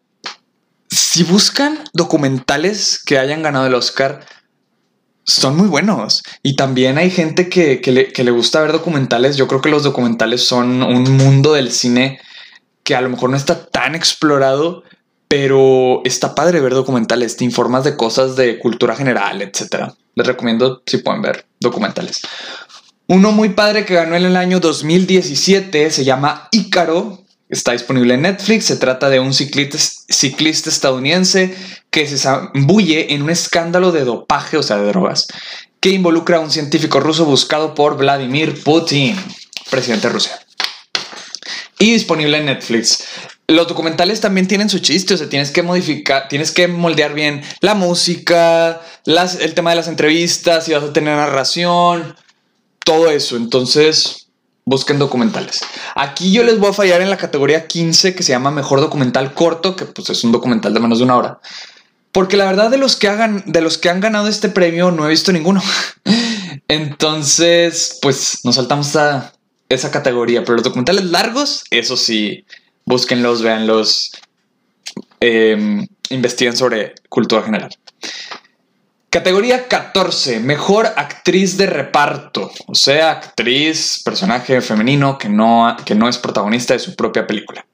Si 0.88 1.24
buscan 1.24 1.84
documentales 1.92 3.02
que 3.04 3.18
hayan 3.18 3.42
ganado 3.42 3.66
el 3.66 3.74
Oscar, 3.74 4.24
son 5.24 5.56
muy 5.56 5.66
buenos. 5.66 6.22
Y 6.42 6.54
también 6.54 6.96
hay 6.96 7.10
gente 7.10 7.48
que, 7.48 7.80
le, 7.86 8.12
que, 8.12 8.24
le, 8.24 8.30
gusta 8.30 8.60
ver 8.60 8.72
documentales. 8.72 9.36
Yo 9.36 9.48
creo 9.48 9.60
que 9.60 9.68
los 9.68 9.82
documentales 9.82 10.46
son 10.46 10.82
un 10.82 11.16
mundo 11.16 11.52
del 11.52 11.72
cine 11.72 12.20
que 12.84 12.94
a 12.94 13.00
lo 13.00 13.08
mejor 13.08 13.30
no 13.30 13.36
está 13.36 13.66
tan 13.66 13.94
explorado, 13.94 14.84
pero 15.36 16.00
está 16.04 16.32
padre 16.32 16.60
ver 16.60 16.74
documentales. 16.74 17.36
Te 17.36 17.42
informas 17.42 17.82
de 17.82 17.96
cosas 17.96 18.36
de 18.36 18.60
cultura 18.60 18.94
general, 18.94 19.42
etc. 19.42 19.86
Les 20.14 20.24
recomiendo 20.24 20.84
si 20.86 20.98
pueden 20.98 21.22
ver 21.22 21.44
documentales. 21.58 22.20
Uno 23.08 23.32
muy 23.32 23.48
padre 23.48 23.84
que 23.84 23.94
ganó 23.94 24.14
en 24.14 24.26
el 24.26 24.36
año 24.36 24.60
2017 24.60 25.90
se 25.90 26.04
llama 26.04 26.48
Ícaro. 26.52 27.24
Está 27.48 27.72
disponible 27.72 28.14
en 28.14 28.22
Netflix. 28.22 28.66
Se 28.66 28.76
trata 28.76 29.10
de 29.10 29.18
un 29.18 29.34
ciclista, 29.34 29.76
ciclista 30.08 30.70
estadounidense 30.70 31.52
que 31.90 32.06
se 32.06 32.16
zambulle 32.16 33.12
en 33.12 33.22
un 33.22 33.30
escándalo 33.30 33.90
de 33.90 34.04
dopaje, 34.04 34.56
o 34.56 34.62
sea, 34.62 34.76
de 34.76 34.86
drogas, 34.86 35.26
que 35.80 35.90
involucra 35.90 36.36
a 36.36 36.40
un 36.42 36.52
científico 36.52 37.00
ruso 37.00 37.24
buscado 37.24 37.74
por 37.74 37.96
Vladimir 37.96 38.62
Putin, 38.62 39.16
presidente 39.68 40.06
de 40.06 40.12
Rusia. 40.12 40.43
Y 41.84 41.92
disponible 41.92 42.38
en 42.38 42.46
Netflix. 42.46 43.04
Los 43.46 43.68
documentales 43.68 44.22
también 44.22 44.48
tienen 44.48 44.70
su 44.70 44.78
chiste, 44.78 45.12
o 45.12 45.16
sea, 45.18 45.28
tienes 45.28 45.50
que 45.50 45.62
modificar, 45.62 46.28
tienes 46.28 46.50
que 46.50 46.66
moldear 46.66 47.12
bien 47.12 47.42
la 47.60 47.74
música, 47.74 48.80
el 49.04 49.52
tema 49.52 49.68
de 49.68 49.76
las 49.76 49.88
entrevistas, 49.88 50.64
si 50.64 50.72
vas 50.72 50.82
a 50.82 50.94
tener 50.94 51.14
narración, 51.14 52.16
todo 52.86 53.10
eso. 53.10 53.36
Entonces, 53.36 54.28
busquen 54.64 54.98
documentales. 54.98 55.60
Aquí 55.94 56.32
yo 56.32 56.42
les 56.42 56.58
voy 56.58 56.70
a 56.70 56.72
fallar 56.72 57.02
en 57.02 57.10
la 57.10 57.18
categoría 57.18 57.66
15 57.66 58.14
que 58.14 58.22
se 58.22 58.32
llama 58.32 58.50
Mejor 58.50 58.80
Documental 58.80 59.34
Corto, 59.34 59.76
que 59.76 59.84
pues 59.84 60.08
es 60.08 60.24
un 60.24 60.32
documental 60.32 60.72
de 60.72 60.80
menos 60.80 60.96
de 60.96 61.04
una 61.04 61.18
hora. 61.18 61.40
Porque 62.12 62.38
la 62.38 62.46
verdad 62.46 62.70
de 62.70 62.78
los 62.78 62.96
que 62.96 63.08
hagan, 63.08 63.44
de 63.44 63.60
los 63.60 63.76
que 63.76 63.90
han 63.90 64.00
ganado 64.00 64.28
este 64.28 64.48
premio 64.48 64.90
no 64.90 65.04
he 65.04 65.10
visto 65.10 65.32
ninguno. 65.32 65.62
Entonces, 66.68 67.98
pues 68.00 68.38
nos 68.42 68.54
saltamos 68.54 68.96
a 68.96 69.34
esa 69.74 69.90
categoría. 69.90 70.42
Pero 70.42 70.54
los 70.54 70.64
documentales 70.64 71.04
largos, 71.04 71.64
eso 71.70 71.96
sí, 71.96 72.44
búsquenlos, 72.84 73.42
véanlos, 73.42 74.12
eh, 75.20 75.86
investiguen 76.10 76.56
sobre 76.56 76.94
cultura 77.08 77.42
general. 77.42 77.70
Categoría 79.14 79.68
14, 79.68 80.40
mejor 80.40 80.86
actriz 80.96 81.56
de 81.56 81.66
reparto, 81.66 82.50
o 82.66 82.74
sea, 82.74 83.12
actriz, 83.12 84.02
personaje 84.04 84.60
femenino 84.60 85.18
que 85.18 85.28
no, 85.28 85.76
que 85.84 85.94
no 85.94 86.08
es 86.08 86.18
protagonista 86.18 86.74
de 86.74 86.80
su 86.80 86.96
propia 86.96 87.24
película. 87.24 87.64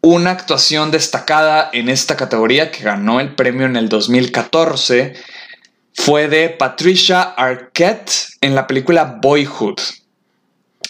Una 0.00 0.32
actuación 0.32 0.90
destacada 0.90 1.70
en 1.72 1.88
esta 1.88 2.16
categoría 2.16 2.72
que 2.72 2.82
ganó 2.82 3.20
el 3.20 3.36
premio 3.36 3.64
en 3.66 3.76
el 3.76 3.88
2014 3.88 5.14
fue 5.94 6.26
de 6.26 6.48
Patricia 6.48 7.22
Arquette 7.22 8.10
en 8.40 8.56
la 8.56 8.66
película 8.66 9.20
Boyhood. 9.22 9.78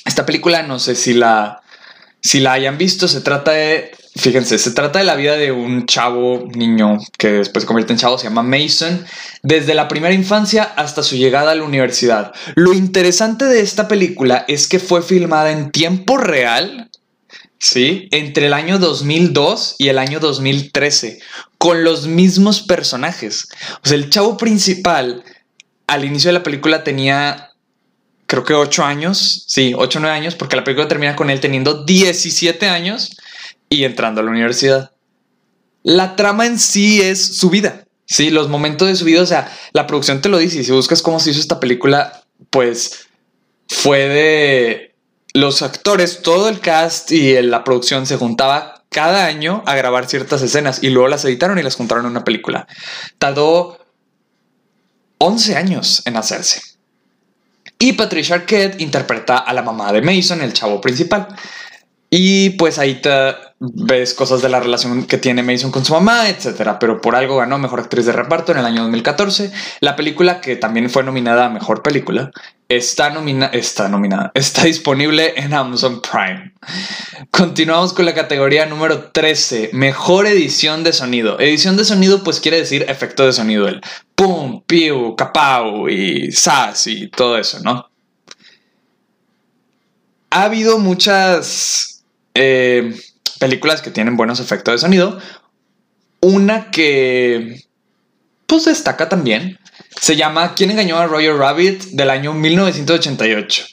Esta 0.05 0.27
película 0.27 0.63
no 0.63 0.79
sé 0.79 0.95
si 0.95 1.15
la, 1.15 1.63
si 2.21 2.41
la 2.41 2.53
hayan 2.53 2.79
visto, 2.79 3.09
se 3.09 3.21
trata 3.21 3.53
de 3.53 3.93
Fíjense, 4.17 4.59
se 4.59 4.71
trata 4.71 5.01
de 5.01 5.05
la 5.05 5.17
vida 5.17 5.37
de 5.37 5.51
un 5.51 5.87
chavo, 5.87 6.49
niño, 6.55 6.99
que 7.19 7.33
después 7.33 7.65
se 7.65 7.67
convierte 7.67 7.93
en 7.93 7.99
chavo, 7.99 8.17
se 8.17 8.29
llama 8.29 8.45
Mason, 8.45 9.05
desde 9.43 9.75
la 9.75 9.89
primera 9.89 10.15
infancia 10.15 10.63
hasta 10.63 11.03
su 11.03 11.17
llegada 11.17 11.51
a 11.51 11.55
la 11.57 11.65
universidad. 11.65 12.33
Lo 12.55 12.73
interesante 12.73 13.45
de 13.47 13.61
esta 13.61 13.89
película 13.89 14.45
es 14.47 14.69
que 14.69 14.79
fue 14.79 15.03
filmada 15.03 15.51
en 15.51 15.73
tiempo 15.73 16.17
real, 16.17 16.91
¿sí? 17.59 18.07
Entre 18.13 18.47
el 18.47 18.53
año 18.53 18.79
2002 18.79 19.77
y 19.79 19.89
el 19.89 19.99
año 19.99 20.21
2013, 20.21 21.19
con 21.59 21.83
los 21.83 22.07
mismos 22.07 22.63
personajes. 22.63 23.49
O 23.83 23.89
sea, 23.89 23.97
el 23.97 24.11
chavo 24.11 24.37
principal, 24.37 25.25
al 25.89 26.05
inicio 26.05 26.29
de 26.29 26.35
la 26.35 26.45
película 26.45 26.85
tenía 26.85 27.51
creo 28.35 28.45
que 28.45 28.55
8 28.55 28.85
años, 28.85 29.45
sí, 29.47 29.75
8 29.77 29.99
o 29.99 30.03
9 30.03 30.17
años, 30.17 30.35
porque 30.35 30.57
la 30.57 30.65
película 30.65 30.89
termina 30.89 31.15
con 31.15 31.31
él 31.31 31.41
teniendo 31.41 31.85
17 31.85 32.69
años 32.69 33.17
y 33.69 33.85
entrando 33.85 34.21
a 34.21 34.25
la 34.25 34.31
universidad. 34.31 34.93
La 35.83 36.17
trama 36.17 36.47
en 36.47 36.59
sí 36.59 37.01
es 37.01 37.37
su 37.37 37.51
vida. 37.51 37.85
Sí, 38.07 38.31
los 38.31 38.49
momentos 38.49 38.89
de 38.89 38.97
su 38.97 39.05
vida, 39.05 39.23
o 39.23 39.27
sea, 39.27 39.51
la 39.73 39.87
producción 39.87 40.21
te 40.21 40.29
lo 40.29 40.39
dice. 40.39 40.59
Y 40.59 40.65
si 40.65 40.73
buscas 40.73 41.03
cómo 41.03 41.21
se 41.21 41.31
hizo 41.31 41.41
esta 41.41 41.61
película, 41.61 42.25
pues 42.51 43.07
fue 43.69 44.09
de 44.09 44.95
los 45.33 45.63
actores, 45.63 46.23
todo 46.23 46.49
el 46.49 46.61
cast 46.61 47.13
y 47.13 47.41
la 47.43 47.65
producción 47.65 48.07
se 48.07 48.17
juntaba 48.17 48.85
cada 48.89 49.27
año 49.27 49.63
a 49.67 49.75
grabar 49.75 50.09
ciertas 50.09 50.43
escenas 50.43 50.83
y 50.83 50.91
luego 50.91 51.09
las 51.09 51.25
editaron 51.25 51.59
y 51.59 51.63
las 51.63 51.77
juntaron 51.77 52.05
en 52.05 52.13
una 52.13 52.25
película. 52.25 52.67
Tardó 53.19 53.79
11 55.19 55.57
años 55.57 56.03
en 56.05 56.17
hacerse. 56.17 56.74
Y 57.85 57.93
Patricia 57.93 58.37
Arquette 58.37 58.81
interpreta 58.81 59.37
a 59.37 59.53
la 59.53 59.61
mamá 59.61 59.93
de 59.93 60.01
Mason, 60.01 60.41
el 60.41 60.55
chavo 60.55 60.81
principal. 60.81 61.29
Y 62.09 62.49
pues 62.57 62.79
ahí 62.79 62.95
te 62.95 63.11
ves 63.59 64.15
cosas 64.15 64.41
de 64.41 64.49
la 64.49 64.59
relación 64.59 65.05
que 65.05 65.19
tiene 65.19 65.43
Mason 65.43 65.71
con 65.71 65.85
su 65.85 65.93
mamá, 65.93 66.31
etcétera. 66.31 66.79
Pero 66.79 67.03
por 67.03 67.15
algo 67.15 67.37
ganó 67.37 67.59
mejor 67.59 67.81
actriz 67.81 68.07
de 68.07 68.13
reparto 68.13 68.53
en 68.53 68.59
el 68.59 68.65
año 68.65 68.81
2014. 68.85 69.53
La 69.81 69.97
película, 69.97 70.41
que 70.41 70.57
también 70.57 70.89
fue 70.89 71.03
nominada 71.05 71.45
a 71.45 71.51
mejor 71.51 71.83
película, 71.83 72.31
está, 72.69 73.11
nomina 73.11 73.47
está 73.47 73.89
nominada, 73.89 74.33
está 74.35 74.65
disponible 74.65 75.35
en 75.37 75.55
Amazon 75.55 76.01
Prime. 76.01 76.53
Continuamos 77.31 77.93
con 77.93 78.05
la 78.05 78.15
categoría 78.15 78.67
número 78.67 79.11
13, 79.11 79.71
mejor 79.73 80.27
edición 80.27 80.85
de 80.85 80.93
sonido. 80.93 81.39
Edición 81.39 81.77
de 81.77 81.85
sonido, 81.85 82.23
pues 82.25 82.41
quiere 82.41 82.59
decir 82.59 82.87
efecto 82.89 83.27
de 83.27 83.33
sonido, 83.33 83.69
el 83.69 83.81
pum, 84.15 84.63
piu, 84.67 85.17
capau 85.17 85.89
y 85.89 86.33
sas 86.33 86.87
y 86.87 87.09
todo 87.09 87.39
eso, 87.39 87.61
¿no? 87.61 87.89
Ha 90.31 90.45
habido 90.45 90.79
muchas 90.79 92.05
eh, 92.35 92.95
películas 93.39 93.83
que 93.83 93.91
tienen 93.91 94.17
buenos 94.17 94.41
efectos 94.41 94.75
de 94.75 94.79
sonido. 94.79 95.19
Una 96.21 96.71
que 96.71 97.63
pues 98.47 98.65
destaca 98.65 99.09
también 99.09 99.59
se 100.01 100.17
llama 100.17 100.55
¿Quién 100.55 100.71
engañó 100.71 100.99
a 100.99 101.07
Roger 101.07 101.37
Rabbit? 101.37 101.85
del 101.93 102.11
año 102.11 102.33
1988. 102.33 103.67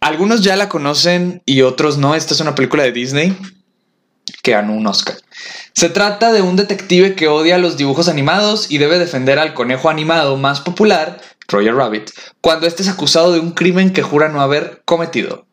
Algunos 0.00 0.42
ya 0.42 0.56
la 0.56 0.68
conocen 0.68 1.42
y 1.46 1.62
otros 1.62 1.98
no. 1.98 2.14
Esta 2.14 2.34
es 2.34 2.40
una 2.40 2.54
película 2.54 2.82
de 2.82 2.92
Disney 2.92 3.36
que 4.42 4.52
ganó 4.52 4.74
un 4.74 4.86
Oscar. 4.86 5.16
Se 5.72 5.88
trata 5.88 6.32
de 6.32 6.42
un 6.42 6.56
detective 6.56 7.14
que 7.14 7.28
odia 7.28 7.58
los 7.58 7.76
dibujos 7.76 8.08
animados 8.08 8.70
y 8.70 8.78
debe 8.78 8.98
defender 8.98 9.38
al 9.38 9.54
conejo 9.54 9.90
animado 9.90 10.36
más 10.36 10.60
popular, 10.60 11.20
Roger 11.48 11.74
Rabbit, 11.74 12.10
cuando 12.40 12.66
este 12.66 12.82
es 12.82 12.88
acusado 12.88 13.32
de 13.32 13.40
un 13.40 13.52
crimen 13.52 13.92
que 13.92 14.02
jura 14.02 14.28
no 14.28 14.40
haber 14.40 14.82
cometido 14.84 15.46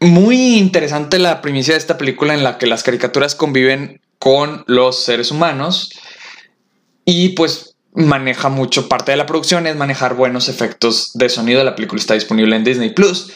muy 0.00 0.56
interesante 0.56 1.18
la 1.18 1.40
primicia 1.40 1.74
de 1.74 1.78
esta 1.78 1.98
película 1.98 2.34
en 2.34 2.44
la 2.44 2.58
que 2.58 2.66
las 2.66 2.82
caricaturas 2.82 3.34
conviven 3.34 4.00
con 4.18 4.64
los 4.66 5.04
seres 5.04 5.30
humanos 5.30 5.90
y 7.04 7.30
pues 7.30 7.75
maneja 7.96 8.50
mucho 8.50 8.88
parte 8.88 9.10
de 9.10 9.16
la 9.16 9.26
producción 9.26 9.66
es 9.66 9.74
manejar 9.74 10.14
buenos 10.14 10.48
efectos 10.48 11.10
de 11.14 11.28
sonido. 11.28 11.64
La 11.64 11.74
película 11.74 11.98
está 11.98 12.14
disponible 12.14 12.54
en 12.54 12.62
Disney 12.62 12.90
Plus. 12.90 13.32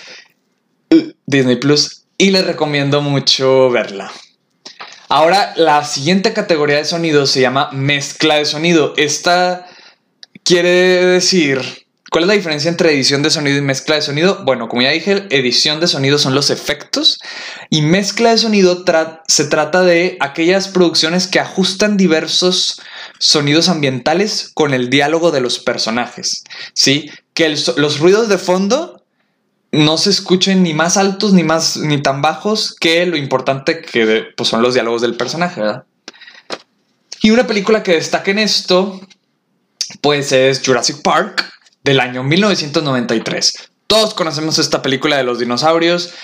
Disney 1.26 1.56
Plus 1.56 2.04
y 2.18 2.30
les 2.30 2.46
recomiendo 2.46 3.00
mucho 3.00 3.70
verla. 3.70 4.12
Ahora, 5.08 5.54
la 5.56 5.82
siguiente 5.84 6.32
categoría 6.32 6.76
de 6.76 6.84
sonido 6.84 7.26
se 7.26 7.40
llama 7.40 7.70
mezcla 7.72 8.36
de 8.36 8.44
sonido. 8.44 8.94
Esta 8.96 9.66
quiere 10.44 10.70
decir 10.70 11.60
¿Cuál 12.10 12.24
es 12.24 12.28
la 12.28 12.34
diferencia 12.34 12.68
entre 12.68 12.92
edición 12.92 13.22
de 13.22 13.30
sonido 13.30 13.58
y 13.58 13.60
mezcla 13.60 13.94
de 13.94 14.02
sonido? 14.02 14.42
Bueno, 14.44 14.68
como 14.68 14.82
ya 14.82 14.90
dije, 14.90 15.28
edición 15.30 15.78
de 15.78 15.86
sonido 15.86 16.18
son 16.18 16.34
los 16.34 16.50
efectos 16.50 17.20
y 17.70 17.82
mezcla 17.82 18.32
de 18.32 18.38
sonido 18.38 18.84
se 19.28 19.44
trata 19.44 19.82
de 19.82 20.16
aquellas 20.18 20.66
producciones 20.66 21.28
que 21.28 21.38
ajustan 21.38 21.96
diversos 21.96 22.82
sonidos 23.20 23.68
ambientales 23.68 24.50
con 24.54 24.74
el 24.74 24.90
diálogo 24.90 25.30
de 25.30 25.40
los 25.40 25.60
personajes. 25.60 26.42
¿Sí? 26.72 27.10
Que 27.34 27.50
los 27.50 28.00
ruidos 28.00 28.28
de 28.28 28.38
fondo 28.38 29.04
no 29.72 29.98
se 29.98 30.10
escuchen 30.10 30.64
ni 30.64 30.74
más 30.74 30.96
altos 30.96 31.32
ni 31.32 31.44
más 31.44 31.76
ni 31.76 32.02
tan 32.02 32.22
bajos 32.22 32.74
que 32.80 33.06
lo 33.06 33.16
importante 33.16 33.82
que 33.82 34.24
pues, 34.36 34.48
son 34.48 34.62
los 34.62 34.74
diálogos 34.74 35.02
del 35.02 35.16
personaje, 35.16 35.62
Y 37.22 37.30
una 37.30 37.46
película 37.46 37.82
que 37.82 37.92
destaca 37.92 38.30
en 38.30 38.40
esto, 38.40 39.00
pues 40.00 40.32
es 40.32 40.62
Jurassic 40.64 41.02
Park 41.02 41.44
del 41.84 42.00
año 42.00 42.24
1993. 42.24 43.70
Todos 43.86 44.14
conocemos 44.14 44.58
esta 44.58 44.82
película 44.82 45.16
de 45.16 45.24
los 45.24 45.38
dinosaurios 45.38 46.14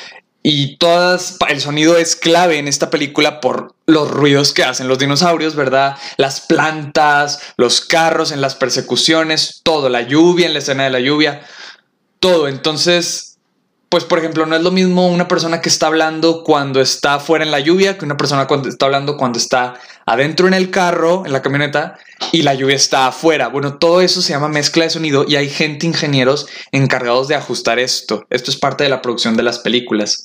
y 0.48 0.76
todas, 0.76 1.38
el 1.48 1.60
sonido 1.60 1.96
es 1.96 2.14
clave 2.14 2.58
en 2.58 2.68
esta 2.68 2.88
película 2.88 3.40
por 3.40 3.74
los 3.86 4.08
ruidos 4.08 4.52
que 4.52 4.62
hacen 4.62 4.86
los 4.86 5.00
dinosaurios, 5.00 5.56
¿verdad? 5.56 5.96
Las 6.18 6.40
plantas, 6.40 7.40
los 7.56 7.80
carros 7.80 8.30
en 8.30 8.40
las 8.40 8.54
persecuciones, 8.54 9.58
todo, 9.64 9.88
la 9.88 10.02
lluvia 10.02 10.46
en 10.46 10.52
la 10.52 10.60
escena 10.60 10.84
de 10.84 10.90
la 10.90 11.00
lluvia, 11.00 11.42
todo. 12.20 12.46
Entonces, 12.46 13.38
pues 13.88 14.04
por 14.04 14.20
ejemplo, 14.20 14.46
no 14.46 14.54
es 14.54 14.62
lo 14.62 14.70
mismo 14.70 15.08
una 15.08 15.26
persona 15.26 15.60
que 15.60 15.68
está 15.68 15.88
hablando 15.88 16.44
cuando 16.44 16.80
está 16.80 17.18
fuera 17.18 17.44
en 17.44 17.50
la 17.50 17.58
lluvia 17.58 17.98
que 17.98 18.04
una 18.04 18.16
persona 18.16 18.46
cuando 18.46 18.68
está 18.68 18.86
hablando 18.86 19.16
cuando 19.16 19.40
está 19.40 19.74
adentro 20.06 20.48
en 20.48 20.54
el 20.54 20.70
carro, 20.70 21.24
en 21.26 21.32
la 21.32 21.42
camioneta, 21.42 21.98
y 22.32 22.42
la 22.42 22.54
lluvia 22.54 22.76
está 22.76 23.06
afuera. 23.06 23.48
Bueno, 23.48 23.74
todo 23.78 24.00
eso 24.00 24.22
se 24.22 24.32
llama 24.32 24.48
mezcla 24.48 24.84
de 24.84 24.90
sonido 24.90 25.26
y 25.28 25.36
hay 25.36 25.50
gente, 25.50 25.86
ingenieros, 25.86 26.46
encargados 26.72 27.28
de 27.28 27.34
ajustar 27.34 27.78
esto. 27.78 28.26
Esto 28.30 28.50
es 28.50 28.56
parte 28.56 28.84
de 28.84 28.90
la 28.90 29.02
producción 29.02 29.36
de 29.36 29.42
las 29.42 29.58
películas. 29.58 30.24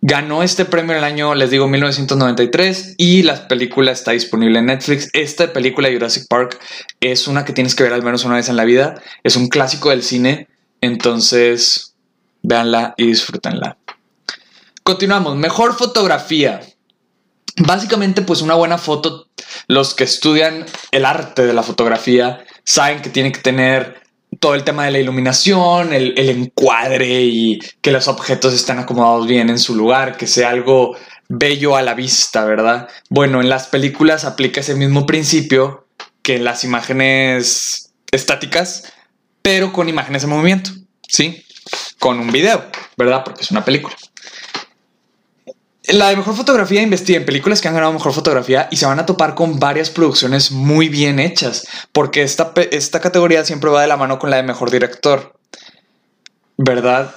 Ganó 0.00 0.42
este 0.42 0.66
premio 0.66 0.92
en 0.92 0.98
el 0.98 1.04
año, 1.04 1.34
les 1.34 1.50
digo, 1.50 1.66
1993 1.66 2.94
y 2.98 3.22
la 3.22 3.48
película 3.48 3.90
está 3.90 4.12
disponible 4.12 4.58
en 4.58 4.66
Netflix. 4.66 5.08
Esta 5.14 5.52
película 5.52 5.90
Jurassic 5.90 6.28
Park 6.28 6.60
es 7.00 7.26
una 7.26 7.44
que 7.44 7.54
tienes 7.54 7.74
que 7.74 7.84
ver 7.84 7.94
al 7.94 8.02
menos 8.02 8.24
una 8.24 8.36
vez 8.36 8.48
en 8.48 8.56
la 8.56 8.64
vida. 8.64 9.00
Es 9.22 9.36
un 9.36 9.48
clásico 9.48 9.90
del 9.90 10.02
cine. 10.02 10.48
Entonces, 10.82 11.94
Véanla 12.44 12.92
y 12.98 13.06
disfrútenla. 13.06 13.78
Continuamos. 14.82 15.34
Mejor 15.36 15.74
fotografía. 15.74 16.60
Básicamente, 17.56 18.22
pues 18.22 18.42
una 18.42 18.54
buena 18.54 18.78
foto, 18.78 19.28
los 19.68 19.94
que 19.94 20.04
estudian 20.04 20.66
el 20.90 21.04
arte 21.04 21.46
de 21.46 21.52
la 21.52 21.62
fotografía 21.62 22.44
saben 22.64 23.02
que 23.02 23.10
tiene 23.10 23.32
que 23.32 23.40
tener 23.40 24.02
todo 24.40 24.54
el 24.54 24.64
tema 24.64 24.84
de 24.84 24.90
la 24.90 24.98
iluminación, 24.98 25.92
el, 25.92 26.18
encuadre 26.18 27.22
y 27.22 27.60
que 27.80 27.92
los 27.92 28.08
objetos 28.08 28.52
estén 28.52 28.78
acomodados 28.78 29.28
bien 29.28 29.48
en 29.48 29.58
su 29.58 29.76
lugar, 29.76 30.16
que 30.16 30.26
sea 30.26 30.50
algo 30.50 30.96
bello 31.28 31.76
a 31.76 31.82
la 31.82 31.94
vista, 31.94 32.44
¿verdad? 32.44 32.88
Bueno, 33.08 33.40
en 33.40 33.48
las 33.48 33.68
películas 33.68 34.24
aplica 34.24 34.60
ese 34.60 34.74
mismo 34.74 35.06
principio 35.06 35.86
que 36.22 36.36
en 36.36 36.44
las 36.44 36.64
imágenes 36.64 37.92
estáticas, 38.10 38.92
pero 39.42 39.72
con 39.72 39.88
imágenes 39.88 40.24
en 40.24 40.30
movimiento, 40.30 40.70
¿sí? 41.06 41.44
con 41.98 42.20
un 42.20 42.30
video, 42.30 42.64
¿verdad? 42.96 43.22
Porque 43.24 43.42
es 43.42 43.50
una 43.50 43.64
película. 43.64 43.96
La 45.88 46.08
de 46.08 46.16
mejor 46.16 46.34
fotografía 46.34 46.80
investiga 46.80 47.18
en 47.18 47.26
películas 47.26 47.60
que 47.60 47.68
han 47.68 47.74
ganado 47.74 47.92
mejor 47.92 48.14
fotografía 48.14 48.68
y 48.70 48.76
se 48.76 48.86
van 48.86 48.98
a 49.00 49.06
topar 49.06 49.34
con 49.34 49.58
varias 49.58 49.90
producciones 49.90 50.50
muy 50.50 50.88
bien 50.88 51.18
hechas, 51.18 51.66
porque 51.92 52.22
esta, 52.22 52.52
esta 52.70 53.00
categoría 53.00 53.44
siempre 53.44 53.68
va 53.68 53.82
de 53.82 53.88
la 53.88 53.98
mano 53.98 54.18
con 54.18 54.30
la 54.30 54.36
de 54.36 54.44
mejor 54.44 54.70
director, 54.70 55.34
¿verdad? 56.56 57.14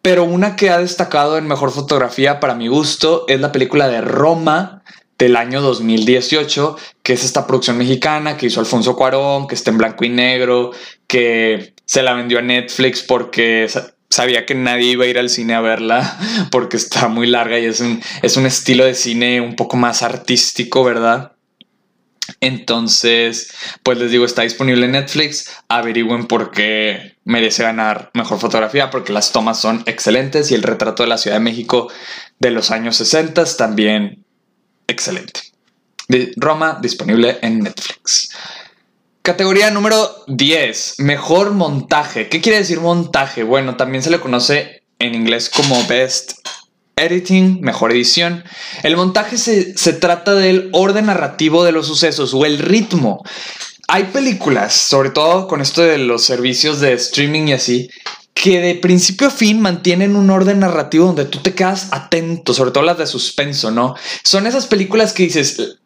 Pero 0.00 0.22
una 0.22 0.54
que 0.54 0.70
ha 0.70 0.78
destacado 0.78 1.36
en 1.36 1.48
mejor 1.48 1.72
fotografía 1.72 2.38
para 2.38 2.54
mi 2.54 2.68
gusto 2.68 3.24
es 3.26 3.40
la 3.40 3.50
película 3.50 3.88
de 3.88 4.00
Roma 4.00 4.84
del 5.18 5.34
año 5.34 5.60
2018, 5.60 6.76
que 7.02 7.14
es 7.14 7.24
esta 7.24 7.48
producción 7.48 7.78
mexicana 7.78 8.36
que 8.36 8.46
hizo 8.46 8.60
Alfonso 8.60 8.94
Cuarón, 8.94 9.48
que 9.48 9.56
está 9.56 9.72
en 9.72 9.78
blanco 9.78 10.04
y 10.04 10.08
negro, 10.08 10.70
que 11.08 11.74
se 11.84 12.02
la 12.04 12.14
vendió 12.14 12.38
a 12.38 12.42
Netflix 12.42 13.02
porque 13.02 13.68
sabía 14.14 14.46
que 14.46 14.54
nadie 14.54 14.92
iba 14.92 15.04
a 15.04 15.08
ir 15.08 15.18
al 15.18 15.28
cine 15.28 15.54
a 15.54 15.60
verla 15.60 16.18
porque 16.50 16.76
está 16.76 17.08
muy 17.08 17.26
larga 17.26 17.58
y 17.58 17.64
es 17.64 17.80
un, 17.80 18.00
es 18.22 18.36
un 18.36 18.46
estilo 18.46 18.84
de 18.84 18.94
cine 18.94 19.40
un 19.40 19.56
poco 19.56 19.76
más 19.76 20.02
artístico, 20.02 20.84
¿verdad? 20.84 21.32
Entonces, 22.40 23.52
pues 23.82 23.98
les 23.98 24.10
digo, 24.10 24.24
está 24.24 24.42
disponible 24.42 24.86
en 24.86 24.92
Netflix. 24.92 25.50
Averigüen 25.68 26.26
por 26.26 26.52
qué 26.52 27.16
merece 27.24 27.64
ganar 27.64 28.10
mejor 28.14 28.38
fotografía, 28.38 28.88
porque 28.88 29.12
las 29.12 29.32
tomas 29.32 29.60
son 29.60 29.82
excelentes 29.86 30.50
y 30.50 30.54
el 30.54 30.62
retrato 30.62 31.02
de 31.02 31.08
la 31.08 31.18
Ciudad 31.18 31.36
de 31.36 31.42
México 31.42 31.90
de 32.38 32.50
los 32.50 32.70
años 32.70 32.96
60 32.96 33.44
también 33.56 34.24
excelente. 34.86 35.40
Roma 36.36 36.78
disponible 36.80 37.38
en 37.42 37.60
Netflix. 37.60 38.30
Categoría 39.24 39.70
número 39.70 40.22
10, 40.26 40.96
mejor 40.98 41.52
montaje. 41.52 42.28
¿Qué 42.28 42.42
quiere 42.42 42.58
decir 42.58 42.80
montaje? 42.80 43.42
Bueno, 43.42 43.74
también 43.74 44.02
se 44.02 44.10
le 44.10 44.20
conoce 44.20 44.82
en 44.98 45.14
inglés 45.14 45.48
como 45.48 45.82
best 45.86 46.46
editing, 46.96 47.62
mejor 47.62 47.92
edición. 47.92 48.44
El 48.82 48.98
montaje 48.98 49.38
se, 49.38 49.78
se 49.78 49.94
trata 49.94 50.34
del 50.34 50.68
orden 50.74 51.06
narrativo 51.06 51.64
de 51.64 51.72
los 51.72 51.86
sucesos 51.86 52.34
o 52.34 52.44
el 52.44 52.58
ritmo. 52.58 53.24
Hay 53.88 54.04
películas, 54.12 54.74
sobre 54.74 55.08
todo 55.08 55.48
con 55.48 55.62
esto 55.62 55.80
de 55.80 55.96
los 55.96 56.22
servicios 56.22 56.80
de 56.80 56.92
streaming 56.92 57.48
y 57.48 57.52
así, 57.54 57.88
que 58.34 58.60
de 58.60 58.74
principio 58.74 59.28
a 59.28 59.30
fin 59.30 59.58
mantienen 59.58 60.16
un 60.16 60.28
orden 60.28 60.60
narrativo 60.60 61.06
donde 61.06 61.24
tú 61.24 61.38
te 61.38 61.54
quedas 61.54 61.88
atento, 61.92 62.52
sobre 62.52 62.72
todo 62.72 62.84
las 62.84 62.98
de 62.98 63.06
suspenso, 63.06 63.70
¿no? 63.70 63.94
Son 64.22 64.46
esas 64.46 64.66
películas 64.66 65.14
que 65.14 65.22
dices, 65.22 65.78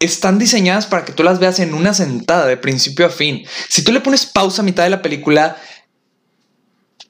están 0.00 0.38
diseñadas 0.38 0.86
para 0.86 1.04
que 1.04 1.12
tú 1.12 1.22
las 1.22 1.38
veas 1.38 1.58
en 1.58 1.74
una 1.74 1.94
sentada 1.94 2.46
de 2.46 2.56
principio 2.56 3.06
a 3.06 3.10
fin. 3.10 3.44
Si 3.68 3.82
tú 3.82 3.92
le 3.92 4.00
pones 4.00 4.26
pausa 4.26 4.62
a 4.62 4.64
mitad 4.64 4.84
de 4.84 4.90
la 4.90 5.02
película, 5.02 5.56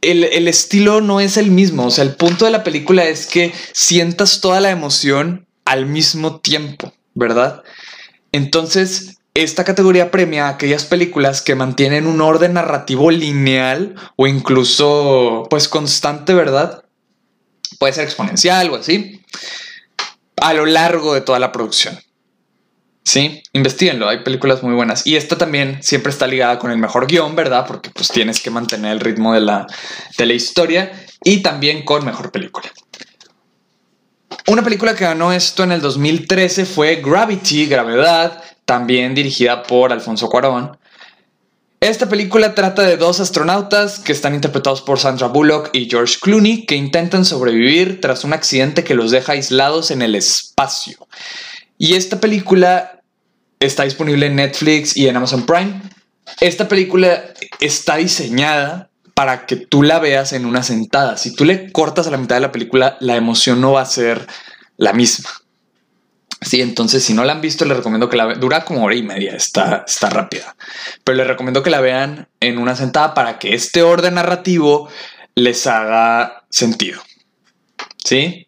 el, 0.00 0.24
el, 0.24 0.48
estilo 0.48 1.00
no 1.00 1.20
es 1.20 1.36
el 1.36 1.50
mismo. 1.50 1.86
O 1.86 1.90
sea, 1.90 2.04
el 2.04 2.14
punto 2.14 2.44
de 2.44 2.50
la 2.50 2.64
película 2.64 3.04
es 3.04 3.26
que 3.26 3.52
sientas 3.72 4.40
toda 4.40 4.60
la 4.60 4.70
emoción 4.70 5.46
al 5.64 5.86
mismo 5.86 6.40
tiempo, 6.40 6.92
¿verdad? 7.14 7.62
Entonces, 8.32 9.18
esta 9.34 9.64
categoría 9.64 10.10
premia 10.10 10.46
a 10.46 10.50
aquellas 10.50 10.84
películas 10.84 11.42
que 11.42 11.54
mantienen 11.54 12.06
un 12.06 12.20
orden 12.20 12.54
narrativo 12.54 13.10
lineal 13.10 13.94
o 14.16 14.26
incluso, 14.26 15.46
pues, 15.50 15.68
constante, 15.68 16.34
¿verdad? 16.34 16.84
Puede 17.78 17.92
ser 17.92 18.04
exponencial 18.04 18.70
o 18.70 18.76
así, 18.76 19.20
a 20.40 20.54
lo 20.54 20.66
largo 20.66 21.14
de 21.14 21.20
toda 21.20 21.38
la 21.38 21.52
producción. 21.52 21.98
Sí, 23.08 23.42
investiguenlo, 23.54 24.06
hay 24.06 24.18
películas 24.18 24.62
muy 24.62 24.74
buenas. 24.74 25.06
Y 25.06 25.16
esta 25.16 25.38
también 25.38 25.78
siempre 25.82 26.12
está 26.12 26.26
ligada 26.26 26.58
con 26.58 26.70
el 26.70 26.76
mejor 26.76 27.06
guion, 27.06 27.34
¿verdad? 27.34 27.64
Porque 27.66 27.88
pues 27.88 28.08
tienes 28.08 28.38
que 28.38 28.50
mantener 28.50 28.92
el 28.92 29.00
ritmo 29.00 29.32
de 29.32 29.40
la, 29.40 29.66
de 30.18 30.26
la 30.26 30.34
historia 30.34 30.92
y 31.24 31.38
también 31.38 31.86
con 31.86 32.04
mejor 32.04 32.30
película. 32.30 32.70
Una 34.46 34.62
película 34.62 34.94
que 34.94 35.04
ganó 35.04 35.32
esto 35.32 35.64
en 35.64 35.72
el 35.72 35.80
2013 35.80 36.66
fue 36.66 36.96
Gravity, 36.96 37.64
Gravedad, 37.64 38.42
también 38.66 39.14
dirigida 39.14 39.62
por 39.62 39.90
Alfonso 39.90 40.28
Cuarón. 40.28 40.76
Esta 41.80 42.10
película 42.10 42.54
trata 42.54 42.82
de 42.82 42.98
dos 42.98 43.20
astronautas 43.20 44.00
que 44.00 44.12
están 44.12 44.34
interpretados 44.34 44.82
por 44.82 44.98
Sandra 44.98 45.28
Bullock 45.28 45.70
y 45.72 45.88
George 45.88 46.16
Clooney 46.20 46.66
que 46.66 46.76
intentan 46.76 47.24
sobrevivir 47.24 48.02
tras 48.02 48.24
un 48.24 48.34
accidente 48.34 48.84
que 48.84 48.94
los 48.94 49.10
deja 49.12 49.32
aislados 49.32 49.90
en 49.90 50.02
el 50.02 50.14
espacio. 50.14 51.08
Y 51.78 51.94
esta 51.94 52.20
película 52.20 52.97
Está 53.60 53.84
disponible 53.84 54.26
en 54.26 54.36
Netflix 54.36 54.96
y 54.96 55.08
en 55.08 55.16
Amazon 55.16 55.46
Prime. 55.46 55.80
Esta 56.40 56.68
película 56.68 57.24
está 57.60 57.96
diseñada 57.96 58.90
para 59.14 59.46
que 59.46 59.56
tú 59.56 59.82
la 59.82 59.98
veas 59.98 60.32
en 60.32 60.46
una 60.46 60.62
sentada. 60.62 61.16
Si 61.16 61.34
tú 61.34 61.44
le 61.44 61.72
cortas 61.72 62.06
a 62.06 62.10
la 62.10 62.18
mitad 62.18 62.36
de 62.36 62.40
la 62.40 62.52
película, 62.52 62.96
la 63.00 63.16
emoción 63.16 63.60
no 63.60 63.72
va 63.72 63.80
a 63.80 63.86
ser 63.86 64.26
la 64.76 64.92
misma. 64.92 65.28
Sí, 66.40 66.60
entonces 66.60 67.02
si 67.02 67.14
no 67.14 67.24
la 67.24 67.32
han 67.32 67.40
visto, 67.40 67.64
les 67.64 67.76
recomiendo 67.76 68.08
que 68.08 68.16
la 68.16 68.26
vean. 68.26 68.40
Dura 68.40 68.64
como 68.64 68.84
hora 68.84 68.94
y 68.94 69.02
media, 69.02 69.34
está, 69.34 69.84
está 69.86 70.08
rápida. 70.08 70.54
Pero 71.02 71.16
les 71.16 71.26
recomiendo 71.26 71.64
que 71.64 71.70
la 71.70 71.80
vean 71.80 72.28
en 72.38 72.58
una 72.58 72.76
sentada 72.76 73.12
para 73.14 73.40
que 73.40 73.54
este 73.54 73.82
orden 73.82 74.14
narrativo 74.14 74.88
les 75.34 75.66
haga 75.66 76.44
sentido. 76.48 77.02
¿Sí? 78.04 78.46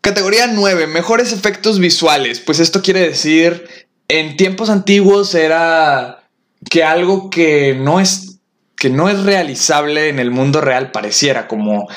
Categoría 0.00 0.46
9, 0.46 0.86
mejores 0.86 1.32
efectos 1.32 1.80
visuales. 1.80 2.38
Pues 2.38 2.60
esto 2.60 2.82
quiere 2.82 3.00
decir 3.00 3.81
en 4.12 4.36
tiempos 4.36 4.68
antiguos 4.68 5.34
era 5.34 6.24
que 6.68 6.84
algo 6.84 7.30
que 7.30 7.74
no 7.74 7.98
es 7.98 8.28
que 8.76 8.90
no 8.90 9.08
es 9.08 9.22
realizable 9.22 10.08
en 10.08 10.18
el 10.18 10.32
mundo 10.32 10.60
real 10.60 10.90
pareciera 10.90 11.46
como 11.46 11.88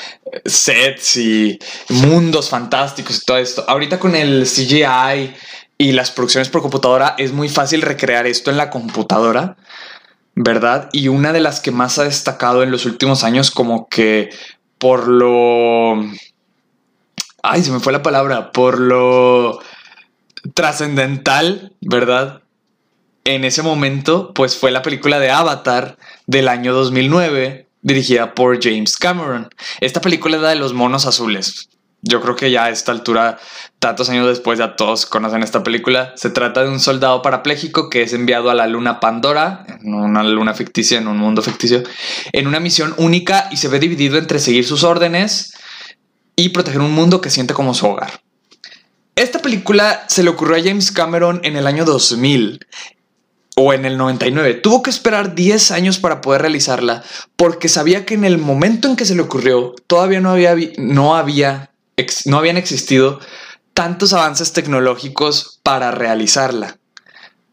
sets 0.44 1.16
y 1.16 1.58
mundos 1.88 2.48
fantásticos 2.48 3.18
y 3.18 3.24
todo 3.24 3.38
esto. 3.38 3.64
Ahorita 3.66 3.98
con 3.98 4.14
el 4.14 4.44
CGI 4.44 5.34
y 5.78 5.92
las 5.92 6.12
producciones 6.12 6.48
por 6.48 6.62
computadora 6.62 7.16
es 7.18 7.32
muy 7.32 7.48
fácil 7.48 7.82
recrear 7.82 8.26
esto 8.26 8.52
en 8.52 8.56
la 8.56 8.70
computadora, 8.70 9.56
¿verdad? 10.36 10.88
Y 10.92 11.08
una 11.08 11.32
de 11.32 11.40
las 11.40 11.60
que 11.60 11.72
más 11.72 11.98
ha 11.98 12.04
destacado 12.04 12.62
en 12.62 12.70
los 12.70 12.86
últimos 12.86 13.24
años 13.24 13.50
como 13.50 13.88
que 13.88 14.30
por 14.78 15.08
lo... 15.08 16.00
Ay, 17.42 17.64
se 17.64 17.72
me 17.72 17.80
fue 17.80 17.92
la 17.92 18.02
palabra, 18.02 18.52
por 18.52 18.78
lo 18.78 19.58
trascendental, 20.54 21.74
¿verdad? 21.80 22.42
En 23.24 23.44
ese 23.44 23.62
momento, 23.62 24.32
pues 24.34 24.56
fue 24.56 24.70
la 24.70 24.82
película 24.82 25.18
de 25.18 25.30
Avatar 25.30 25.98
del 26.26 26.48
año 26.48 26.72
2009, 26.72 27.68
dirigida 27.82 28.34
por 28.34 28.62
James 28.62 28.96
Cameron. 28.96 29.48
Esta 29.80 30.00
película 30.00 30.36
es 30.36 30.42
la 30.42 30.50
de 30.50 30.56
los 30.56 30.74
monos 30.74 31.06
azules. 31.06 31.68
yo 32.02 32.20
creo 32.20 32.36
que 32.36 32.52
ya 32.52 32.66
a 32.66 32.70
esta 32.70 32.92
altura, 32.92 33.38
tantos 33.80 34.10
años 34.10 34.28
después, 34.28 34.60
ya 34.60 34.76
todos 34.76 35.06
conocen 35.06 35.42
esta 35.42 35.64
película. 35.64 36.12
Se 36.14 36.30
trata 36.30 36.62
de 36.62 36.68
un 36.68 36.78
soldado 36.78 37.20
parapléjico 37.20 37.90
que 37.90 38.02
es 38.02 38.12
enviado 38.12 38.48
a 38.48 38.54
la 38.54 38.68
luna 38.68 39.00
Pandora, 39.00 39.66
en 39.80 39.92
una 39.92 40.22
luna 40.22 40.54
ficticia, 40.54 40.98
en 40.98 41.08
un 41.08 41.16
mundo 41.16 41.42
ficticio, 41.42 41.82
en 42.32 42.46
una 42.46 42.60
misión 42.60 42.94
única 42.96 43.48
y 43.50 43.56
se 43.56 43.66
ve 43.66 43.80
dividido 43.80 44.18
entre 44.18 44.38
seguir 44.38 44.64
sus 44.64 44.84
órdenes 44.84 45.54
y 46.36 46.50
proteger 46.50 46.80
un 46.80 46.92
mundo 46.92 47.20
que 47.20 47.30
siente 47.30 47.54
como 47.54 47.74
su 47.74 47.86
hogar. 47.86 48.20
Esta 49.16 49.38
película 49.38 50.04
se 50.08 50.22
le 50.22 50.28
ocurrió 50.28 50.56
a 50.56 50.62
James 50.62 50.92
Cameron 50.92 51.40
en 51.42 51.56
el 51.56 51.66
año 51.66 51.86
2000 51.86 52.60
o 53.56 53.72
en 53.72 53.86
el 53.86 53.96
99. 53.96 54.54
Tuvo 54.54 54.82
que 54.82 54.90
esperar 54.90 55.34
10 55.34 55.70
años 55.70 55.98
para 55.98 56.20
poder 56.20 56.42
realizarla 56.42 57.02
porque 57.34 57.70
sabía 57.70 58.04
que 58.04 58.12
en 58.12 58.26
el 58.26 58.36
momento 58.36 58.88
en 58.88 58.94
que 58.94 59.06
se 59.06 59.14
le 59.14 59.22
ocurrió 59.22 59.74
todavía 59.86 60.20
no 60.20 60.32
había, 60.32 60.54
no 60.76 61.16
había, 61.16 61.70
no 62.26 62.36
habían 62.36 62.58
existido 62.58 63.18
tantos 63.72 64.12
avances 64.12 64.52
tecnológicos 64.52 65.60
para 65.62 65.92
realizarla. 65.92 66.76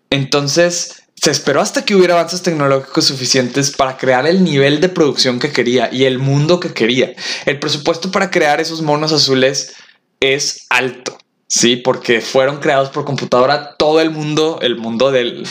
Entonces 0.09 1.03
se 1.15 1.31
esperó 1.31 1.61
hasta 1.61 1.85
que 1.85 1.95
hubiera 1.95 2.15
avances 2.15 2.41
tecnológicos 2.41 3.05
suficientes 3.05 3.71
para 3.71 3.95
crear 3.95 4.27
el 4.27 4.43
nivel 4.43 4.81
de 4.81 4.89
producción 4.89 5.39
que 5.39 5.53
quería 5.53 5.89
y 5.93 6.03
el 6.03 6.19
mundo 6.19 6.59
que 6.59 6.73
quería. 6.73 7.13
El 7.45 7.57
presupuesto 7.59 8.11
para 8.11 8.31
crear 8.31 8.59
esos 8.59 8.81
monos 8.81 9.13
azules 9.13 9.71
es 10.19 10.65
alto. 10.69 11.17
Sí, 11.55 11.75
porque 11.75 12.19
fueron 12.19 12.57
creados 12.57 12.89
por 12.89 13.05
computadora. 13.05 13.75
Todo 13.77 14.01
el 14.01 14.09
mundo, 14.09 14.57
el 14.63 14.75
mundo 14.75 15.11
del, 15.11 15.47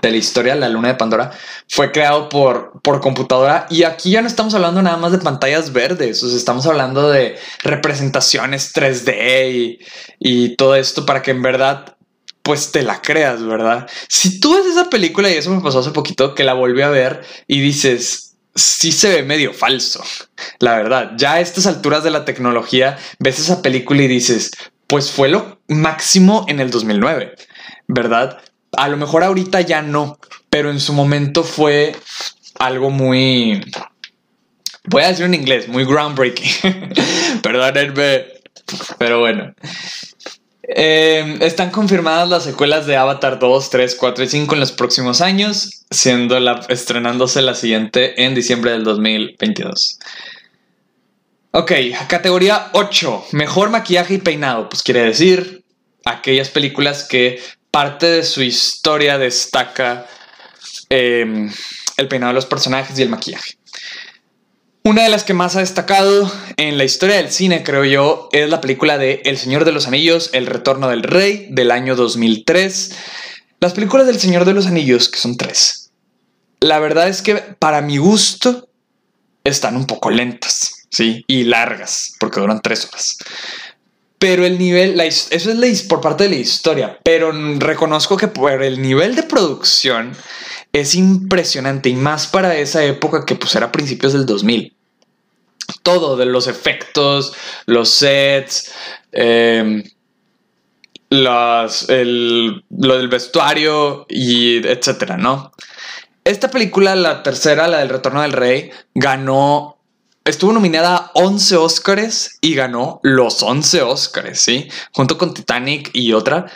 de 0.00 0.10
la 0.10 0.16
historia, 0.16 0.54
la 0.54 0.70
luna 0.70 0.88
de 0.88 0.94
Pandora, 0.94 1.30
fue 1.68 1.92
creado 1.92 2.30
por, 2.30 2.80
por 2.80 3.02
computadora 3.02 3.66
y 3.68 3.82
aquí 3.82 4.12
ya 4.12 4.22
no 4.22 4.28
estamos 4.28 4.54
hablando 4.54 4.80
nada 4.80 4.96
más 4.96 5.12
de 5.12 5.18
pantallas 5.18 5.74
verdes, 5.74 6.22
o 6.22 6.28
sea, 6.28 6.38
estamos 6.38 6.64
hablando 6.64 7.10
de 7.10 7.36
representaciones 7.62 8.74
3D 8.74 9.52
y, 9.52 9.78
y 10.20 10.56
todo 10.56 10.74
esto 10.74 11.04
para 11.04 11.20
que 11.20 11.32
en 11.32 11.42
verdad 11.42 11.96
pues 12.42 12.72
te 12.72 12.82
la 12.82 13.02
creas, 13.02 13.44
¿verdad? 13.44 13.86
Si 14.08 14.40
tú 14.40 14.54
ves 14.54 14.64
esa 14.64 14.88
película, 14.88 15.28
y 15.28 15.34
eso 15.34 15.50
me 15.50 15.60
pasó 15.60 15.80
hace 15.80 15.90
poquito, 15.90 16.34
que 16.34 16.44
la 16.44 16.54
volví 16.54 16.80
a 16.80 16.88
ver 16.88 17.22
y 17.46 17.60
dices, 17.60 18.36
sí 18.54 18.90
se 18.90 19.10
ve 19.10 19.22
medio 19.22 19.52
falso, 19.52 20.02
la 20.60 20.76
verdad, 20.76 21.12
ya 21.18 21.34
a 21.34 21.40
estas 21.40 21.66
alturas 21.66 22.04
de 22.04 22.10
la 22.10 22.24
tecnología, 22.24 22.96
ves 23.18 23.38
esa 23.38 23.60
película 23.60 24.02
y 24.02 24.08
dices, 24.08 24.50
pues 24.94 25.10
fue 25.10 25.28
lo 25.28 25.58
máximo 25.66 26.46
en 26.46 26.60
el 26.60 26.70
2009, 26.70 27.34
¿verdad? 27.88 28.38
A 28.76 28.86
lo 28.86 28.96
mejor 28.96 29.24
ahorita 29.24 29.60
ya 29.60 29.82
no, 29.82 30.20
pero 30.50 30.70
en 30.70 30.78
su 30.78 30.92
momento 30.92 31.42
fue 31.42 31.96
algo 32.60 32.90
muy... 32.90 33.60
Voy 34.84 35.02
a 35.02 35.08
decir 35.08 35.24
en 35.24 35.34
inglés, 35.34 35.66
muy 35.66 35.84
groundbreaking. 35.84 36.92
Perdónenme, 37.42 38.26
pero 38.96 39.18
bueno. 39.18 39.52
Em, 40.62 41.42
están 41.42 41.70
confirmadas 41.70 42.28
las 42.28 42.44
secuelas 42.44 42.86
de 42.86 42.96
Avatar 42.96 43.40
2, 43.40 43.70
3, 43.70 43.96
4 43.96 44.22
y 44.22 44.28
5 44.28 44.54
en 44.54 44.60
los 44.60 44.70
próximos 44.70 45.20
años, 45.20 45.84
siendo 45.90 46.38
la, 46.38 46.64
estrenándose 46.68 47.42
la 47.42 47.56
siguiente 47.56 48.24
en 48.24 48.36
diciembre 48.36 48.70
del 48.70 48.84
2022. 48.84 49.98
Ok, 51.56 51.70
categoría 52.08 52.70
8, 52.72 53.26
mejor 53.30 53.70
maquillaje 53.70 54.14
y 54.14 54.18
peinado. 54.18 54.68
Pues 54.68 54.82
quiere 54.82 55.04
decir 55.04 55.64
aquellas 56.04 56.48
películas 56.48 57.04
que 57.04 57.40
parte 57.70 58.06
de 58.06 58.24
su 58.24 58.42
historia 58.42 59.18
destaca 59.18 60.04
em, 60.88 61.48
el 61.96 62.08
peinado 62.08 62.32
de 62.32 62.34
los 62.34 62.46
personajes 62.46 62.98
y 62.98 63.02
el 63.02 63.08
maquillaje. 63.08 63.56
Una 64.82 65.04
de 65.04 65.10
las 65.10 65.22
que 65.22 65.32
más 65.32 65.54
ha 65.54 65.60
destacado 65.60 66.28
en 66.56 66.76
la 66.76 66.82
historia 66.82 67.18
del 67.18 67.30
cine, 67.30 67.62
creo 67.62 67.84
yo, 67.84 68.28
es 68.32 68.50
la 68.50 68.60
película 68.60 68.98
de 68.98 69.22
El 69.24 69.38
Señor 69.38 69.64
de 69.64 69.70
los 69.70 69.86
Anillos, 69.86 70.30
El 70.32 70.46
Retorno 70.46 70.88
del 70.88 71.04
Rey, 71.04 71.46
del 71.50 71.70
año 71.70 71.94
2003. 71.94 72.96
Las 73.60 73.74
películas 73.74 74.08
del 74.08 74.18
Señor 74.18 74.44
de 74.44 74.54
los 74.54 74.66
Anillos, 74.66 75.08
que 75.08 75.20
son 75.20 75.36
tres, 75.36 75.92
la 76.58 76.80
verdad 76.80 77.06
es 77.06 77.22
que 77.22 77.36
para 77.36 77.80
mi 77.80 77.98
gusto 77.98 78.68
están 79.44 79.76
un 79.76 79.86
poco 79.86 80.10
lentas, 80.10 80.73
¿sí? 80.94 81.24
Y 81.26 81.44
largas, 81.44 82.14
porque 82.20 82.40
duran 82.40 82.62
tres 82.62 82.86
horas. 82.86 83.18
Pero 84.18 84.46
el 84.46 84.58
nivel, 84.58 84.98
eso 85.00 85.28
es 85.30 85.82
por 85.82 86.00
parte 86.00 86.24
de 86.24 86.30
la 86.30 86.36
historia, 86.36 86.98
pero 87.02 87.32
reconozco 87.58 88.16
que 88.16 88.28
por 88.28 88.62
el 88.62 88.80
nivel 88.80 89.16
de 89.16 89.24
producción 89.24 90.16
es 90.72 90.94
impresionante 90.94 91.88
y 91.88 91.94
más 91.94 92.28
para 92.28 92.56
esa 92.56 92.84
época 92.84 93.26
que 93.26 93.34
pues 93.34 93.54
era 93.54 93.72
principios 93.72 94.12
del 94.12 94.24
2000. 94.24 94.72
Todo 95.82 96.16
de 96.16 96.26
los 96.26 96.46
efectos, 96.46 97.34
los 97.66 97.90
sets, 97.90 98.72
em, 99.12 99.82
lo 101.10 101.68
del 101.68 103.08
vestuario 103.10 104.06
y 104.08 104.66
etcétera, 104.66 105.16
¿no? 105.16 105.52
Esta 106.24 106.50
película, 106.50 106.96
la 106.96 107.22
tercera, 107.22 107.68
la 107.68 107.80
del 107.80 107.90
Retorno 107.90 108.22
del 108.22 108.32
Rey, 108.32 108.70
ganó 108.94 109.73
Estuvo 110.24 110.54
nominada 110.54 110.96
a 110.96 111.10
11 111.12 111.56
Oscars 111.56 112.38
y 112.40 112.54
ganó 112.54 112.98
los 113.02 113.42
11 113.42 113.82
Oscars, 113.82 114.40
¿sí? 114.40 114.70
Junto 114.92 115.18
con 115.18 115.34
Titanic 115.34 115.90
y 115.92 116.14
otra. 116.14 116.46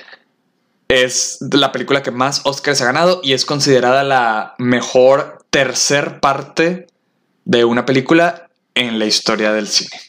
Es 0.88 1.36
la 1.52 1.70
película 1.70 2.02
que 2.02 2.10
más 2.10 2.40
Oscars 2.44 2.80
ha 2.80 2.86
ganado 2.86 3.20
y 3.22 3.34
es 3.34 3.44
considerada 3.44 4.04
la 4.04 4.54
mejor 4.56 5.44
tercer 5.50 6.18
parte 6.20 6.86
de 7.44 7.66
una 7.66 7.84
película 7.84 8.48
en 8.74 8.98
la 8.98 9.04
historia 9.04 9.52
del 9.52 9.68
cine. 9.68 10.00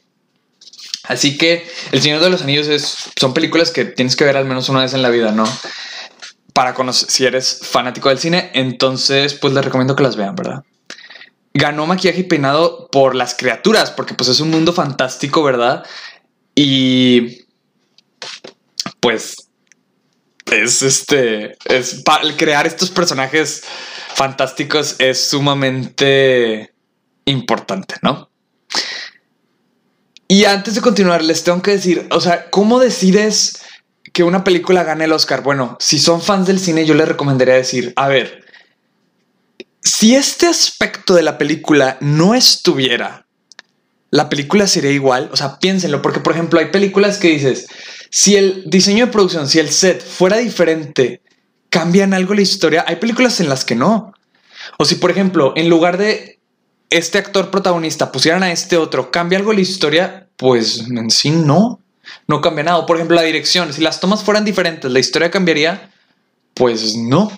Así 1.04 1.38
que 1.38 1.68
El 1.92 2.02
Señor 2.02 2.22
de 2.22 2.30
los 2.30 2.44
Anillos 2.44 2.68
es, 2.68 3.12
son 3.20 3.34
películas 3.34 3.72
que 3.72 3.84
tienes 3.84 4.16
que 4.16 4.24
ver 4.24 4.38
al 4.38 4.46
menos 4.46 4.70
una 4.70 4.82
vez 4.82 4.94
en 4.94 5.02
la 5.02 5.10
vida, 5.10 5.34
¿no? 5.34 5.44
Para 6.54 6.74
conocer, 6.74 7.12
si 7.12 7.26
eres 7.26 7.60
fanático 7.64 8.08
del 8.08 8.20
cine, 8.20 8.52
entonces 8.54 9.34
pues 9.34 9.54
les 9.54 9.66
recomiendo 9.66 9.98
que 9.98 10.04
las 10.04 10.16
vean, 10.16 10.36
¿verdad? 10.36 10.64
Ganó 11.54 11.86
maquillaje 11.86 12.22
y 12.22 12.24
peinado 12.24 12.90
por 12.92 13.16
las 13.16 13.36
criaturas, 13.36 13.92
porque 13.92 14.14
pues 14.14 14.30
es 14.30 14.40
un 14.40 14.50
mundo 14.50 14.74
fantástico, 14.74 15.44
¿verdad? 15.44 15.86
Y 16.56 17.46
pues 19.00 19.50
es 20.52 20.82
este, 20.82 21.58
es 21.66 22.02
para 22.04 22.36
crear 22.36 22.68
estos 22.68 22.90
personajes 22.90 23.64
fantásticos 24.16 24.96
es 25.00 25.30
sumamente 25.30 26.74
importante, 27.26 27.96
¿no? 28.02 28.30
Y 30.28 30.46
antes 30.46 30.76
de 30.76 30.82
continuar, 30.82 31.24
les 31.24 31.44
tengo 31.44 31.62
que 31.62 31.72
decir, 31.72 32.08
o 32.12 32.22
sea, 32.22 32.50
¿cómo 32.52 32.80
decides 32.80 33.64
que 34.14 34.24
una 34.24 34.44
película 34.44 34.84
gane 34.84 35.06
el 35.06 35.12
Oscar? 35.12 35.42
Bueno, 35.42 35.78
si 35.80 35.98
son 35.98 36.22
fans 36.22 36.48
del 36.48 36.60
cine, 36.60 36.86
yo 36.86 36.94
les 36.94 37.08
recomendaría 37.08 37.56
decir, 37.56 37.94
a 37.96 38.08
ver, 38.08 38.46
si 39.82 40.16
este 40.16 40.48
aspecto 40.48 41.14
de 41.16 41.24
la 41.24 41.38
película 41.38 41.98
no 42.02 42.36
estuviera, 42.36 43.26
la 44.12 44.30
película 44.30 44.68
sería 44.68 44.92
igual. 44.92 45.30
O 45.32 45.38
sea, 45.38 45.60
piénsenlo, 45.60 46.02
porque 46.02 46.20
por 46.20 46.34
ejemplo 46.34 46.60
hay 46.60 46.68
películas 46.68 47.18
que 47.18 47.30
dices, 47.30 47.68
si 48.10 48.36
el 48.36 48.64
diseño 48.68 49.06
de 49.06 49.12
producción, 49.12 49.48
si 49.48 49.60
el 49.60 49.70
set 49.70 50.04
fuera 50.04 50.38
diferente, 50.38 51.22
cambian 51.70 52.14
algo 52.14 52.34
la 52.34 52.42
historia. 52.42 52.84
Hay 52.88 52.98
películas 52.98 53.40
en 53.40 53.50
las 53.50 53.66
que 53.66 53.76
no. 53.76 54.14
O 54.78 54.86
si 54.86 54.96
por 54.96 55.12
ejemplo, 55.12 55.54
en 55.56 55.70
lugar 55.70 55.98
de 55.98 56.40
este 56.90 57.20
actor 57.20 57.52
protagonista 57.52 58.12
pusieran 58.12 58.44
a 58.44 58.52
este 58.52 58.78
otro, 58.78 59.12
cambia 59.12 59.38
algo 59.38 59.54
la 59.54 59.62
historia, 59.62 60.28
pues 60.38 60.86
en 60.90 61.10
sí 61.12 61.30
no. 61.30 61.82
No 62.28 62.42
cambia 62.42 62.64
nada. 62.64 62.86
Por 62.88 62.98
ejemplo, 62.98 63.16
la 63.16 63.22
dirección, 63.22 63.72
si 63.72 63.82
las 63.82 64.00
tomas 64.00 64.24
fueran 64.24 64.46
diferentes, 64.46 64.92
la 64.92 65.00
historia 65.00 65.30
cambiaría, 65.30 65.92
pues 66.56 66.96
no. 66.96 67.32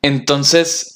Entonces, 0.00 0.95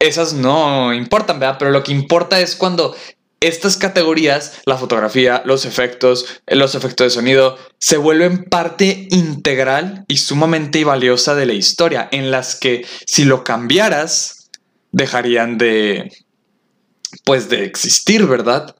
esas 0.00 0.32
no 0.32 0.92
importan, 0.92 1.38
¿verdad? 1.38 1.56
Pero 1.58 1.70
lo 1.70 1.84
que 1.84 1.92
importa 1.92 2.40
es 2.40 2.56
cuando 2.56 2.96
estas 3.40 3.76
categorías, 3.76 4.60
la 4.66 4.76
fotografía, 4.76 5.42
los 5.44 5.64
efectos, 5.64 6.26
los 6.46 6.74
efectos 6.74 7.06
de 7.06 7.10
sonido, 7.10 7.58
se 7.78 7.96
vuelven 7.96 8.44
parte 8.44 9.08
integral 9.10 10.04
y 10.08 10.18
sumamente 10.18 10.84
valiosa 10.84 11.34
de 11.34 11.46
la 11.46 11.54
historia, 11.54 12.08
en 12.12 12.30
las 12.30 12.56
que 12.56 12.86
si 13.06 13.24
lo 13.24 13.44
cambiaras, 13.44 14.50
dejarían 14.92 15.56
de, 15.56 16.12
pues, 17.24 17.48
de 17.48 17.64
existir, 17.64 18.26
¿verdad? 18.26 18.76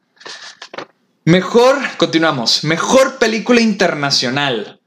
Mejor, 1.25 1.79
continuamos, 1.97 2.65
mejor 2.65 3.19
película 3.19 3.61
internacional. 3.61 4.81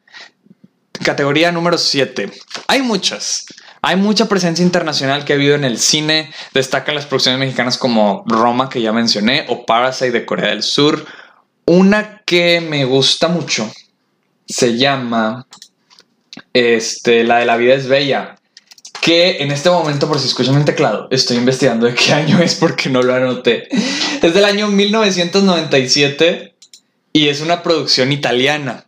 Categoría 1.03 1.51
número 1.51 1.77
7. 1.77 2.31
Hay 2.67 2.81
muchas. 2.81 3.45
Hay 3.85 3.97
mucha 3.97 4.29
presencia 4.29 4.63
internacional 4.63 5.25
que 5.25 5.33
ha 5.33 5.35
habido 5.35 5.55
en 5.55 5.65
el 5.65 5.77
cine. 5.77 6.31
Destacan 6.53 6.95
las 6.95 7.05
producciones 7.05 7.37
mexicanas 7.37 7.77
como 7.77 8.23
Roma, 8.25 8.69
que 8.69 8.81
ya 8.81 8.93
mencioné, 8.93 9.45
o 9.49 9.65
Parasite 9.65 10.11
de 10.11 10.25
Corea 10.25 10.51
del 10.51 10.63
Sur. 10.63 11.05
Una 11.65 12.21
que 12.25 12.61
me 12.61 12.85
gusta 12.85 13.27
mucho 13.27 13.69
se 14.47 14.77
llama 14.77 15.47
este, 16.53 17.25
La 17.25 17.39
de 17.39 17.45
la 17.45 17.57
vida 17.57 17.73
es 17.73 17.89
bella. 17.89 18.35
Que 19.01 19.43
en 19.43 19.51
este 19.51 19.69
momento, 19.69 20.07
por 20.07 20.17
si 20.17 20.27
escuchan 20.27 20.57
mi 20.57 20.63
teclado, 20.63 21.09
estoy 21.11 21.35
investigando 21.35 21.85
de 21.85 21.93
qué 21.93 22.13
año 22.13 22.39
es 22.39 22.55
porque 22.55 22.89
no 22.89 23.01
lo 23.01 23.13
anoté. 23.13 23.67
Es 24.21 24.33
del 24.33 24.45
año 24.45 24.69
1997 24.69 26.55
Y 27.11 27.27
es 27.27 27.41
una 27.41 27.61
producción 27.61 28.13
italiana. 28.13 28.85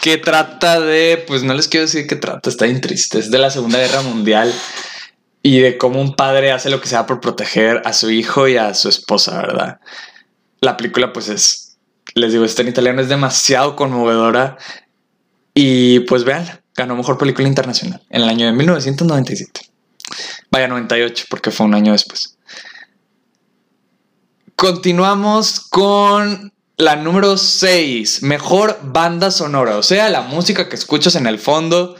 Que 0.00 0.18
trata 0.18 0.80
de, 0.80 1.22
pues 1.26 1.42
no 1.42 1.54
les 1.54 1.68
quiero 1.68 1.86
decir 1.86 2.06
que 2.06 2.16
trata, 2.16 2.50
está 2.50 2.66
bien 2.66 2.80
triste. 2.80 3.18
Es 3.18 3.30
de 3.30 3.38
la 3.38 3.50
Segunda 3.50 3.78
Guerra 3.78 4.02
Mundial 4.02 4.52
y 5.42 5.58
de 5.58 5.76
cómo 5.76 6.00
un 6.00 6.16
padre 6.16 6.52
hace 6.52 6.70
lo 6.70 6.80
que 6.80 6.88
sea 6.88 7.04
por 7.04 7.20
proteger 7.20 7.82
a 7.84 7.92
su 7.92 8.10
hijo 8.10 8.48
y 8.48 8.56
a 8.56 8.72
su 8.72 8.88
esposa, 8.88 9.36
¿verdad? 9.42 9.78
La 10.60 10.76
película, 10.76 11.12
pues 11.12 11.28
es, 11.28 11.76
les 12.14 12.32
digo, 12.32 12.44
está 12.46 12.62
en 12.62 12.68
italiano, 12.68 13.02
es 13.02 13.08
demasiado 13.08 13.76
conmovedora. 13.76 14.56
Y 15.52 16.00
pues 16.00 16.24
vean, 16.24 16.46
ganó 16.74 16.96
mejor 16.96 17.18
película 17.18 17.46
internacional 17.46 18.02
en 18.08 18.22
el 18.22 18.28
año 18.28 18.46
de 18.46 18.52
1997. 18.52 19.60
Vaya, 20.50 20.66
98, 20.68 21.26
porque 21.28 21.50
fue 21.50 21.66
un 21.66 21.74
año 21.74 21.92
después. 21.92 22.38
Continuamos 24.56 25.60
con 25.60 26.53
la 26.76 26.96
número 26.96 27.36
6, 27.36 28.22
mejor 28.22 28.78
banda 28.82 29.30
sonora, 29.30 29.78
o 29.78 29.82
sea, 29.82 30.08
la 30.08 30.22
música 30.22 30.68
que 30.68 30.74
escuchas 30.74 31.14
en 31.14 31.26
el 31.26 31.38
fondo 31.38 31.96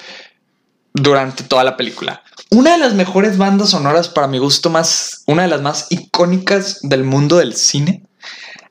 durante 0.93 1.45
toda 1.45 1.65
la 1.65 1.77
película. 1.77 2.23
Una 2.51 2.73
de 2.73 2.79
las 2.79 2.95
mejores 2.95 3.39
bandas 3.39 3.71
sonoras 3.71 4.09
para 4.09 4.27
mi 4.27 4.39
gusto 4.39 4.71
más, 4.71 5.23
una 5.27 5.43
de 5.43 5.49
las 5.49 5.63
más 5.63 5.87
icónicas 5.91 6.81
del 6.83 7.05
mundo 7.05 7.37
del 7.37 7.55
cine, 7.55 8.05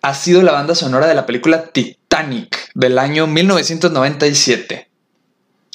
ha 0.01 0.13
sido 0.13 0.41
la 0.41 0.51
banda 0.51 0.75
sonora 0.75 1.07
de 1.07 1.15
la 1.15 1.25
película 1.25 1.67
Titanic 1.67 2.69
del 2.73 2.99
año 2.99 3.25
1997. 3.25 4.89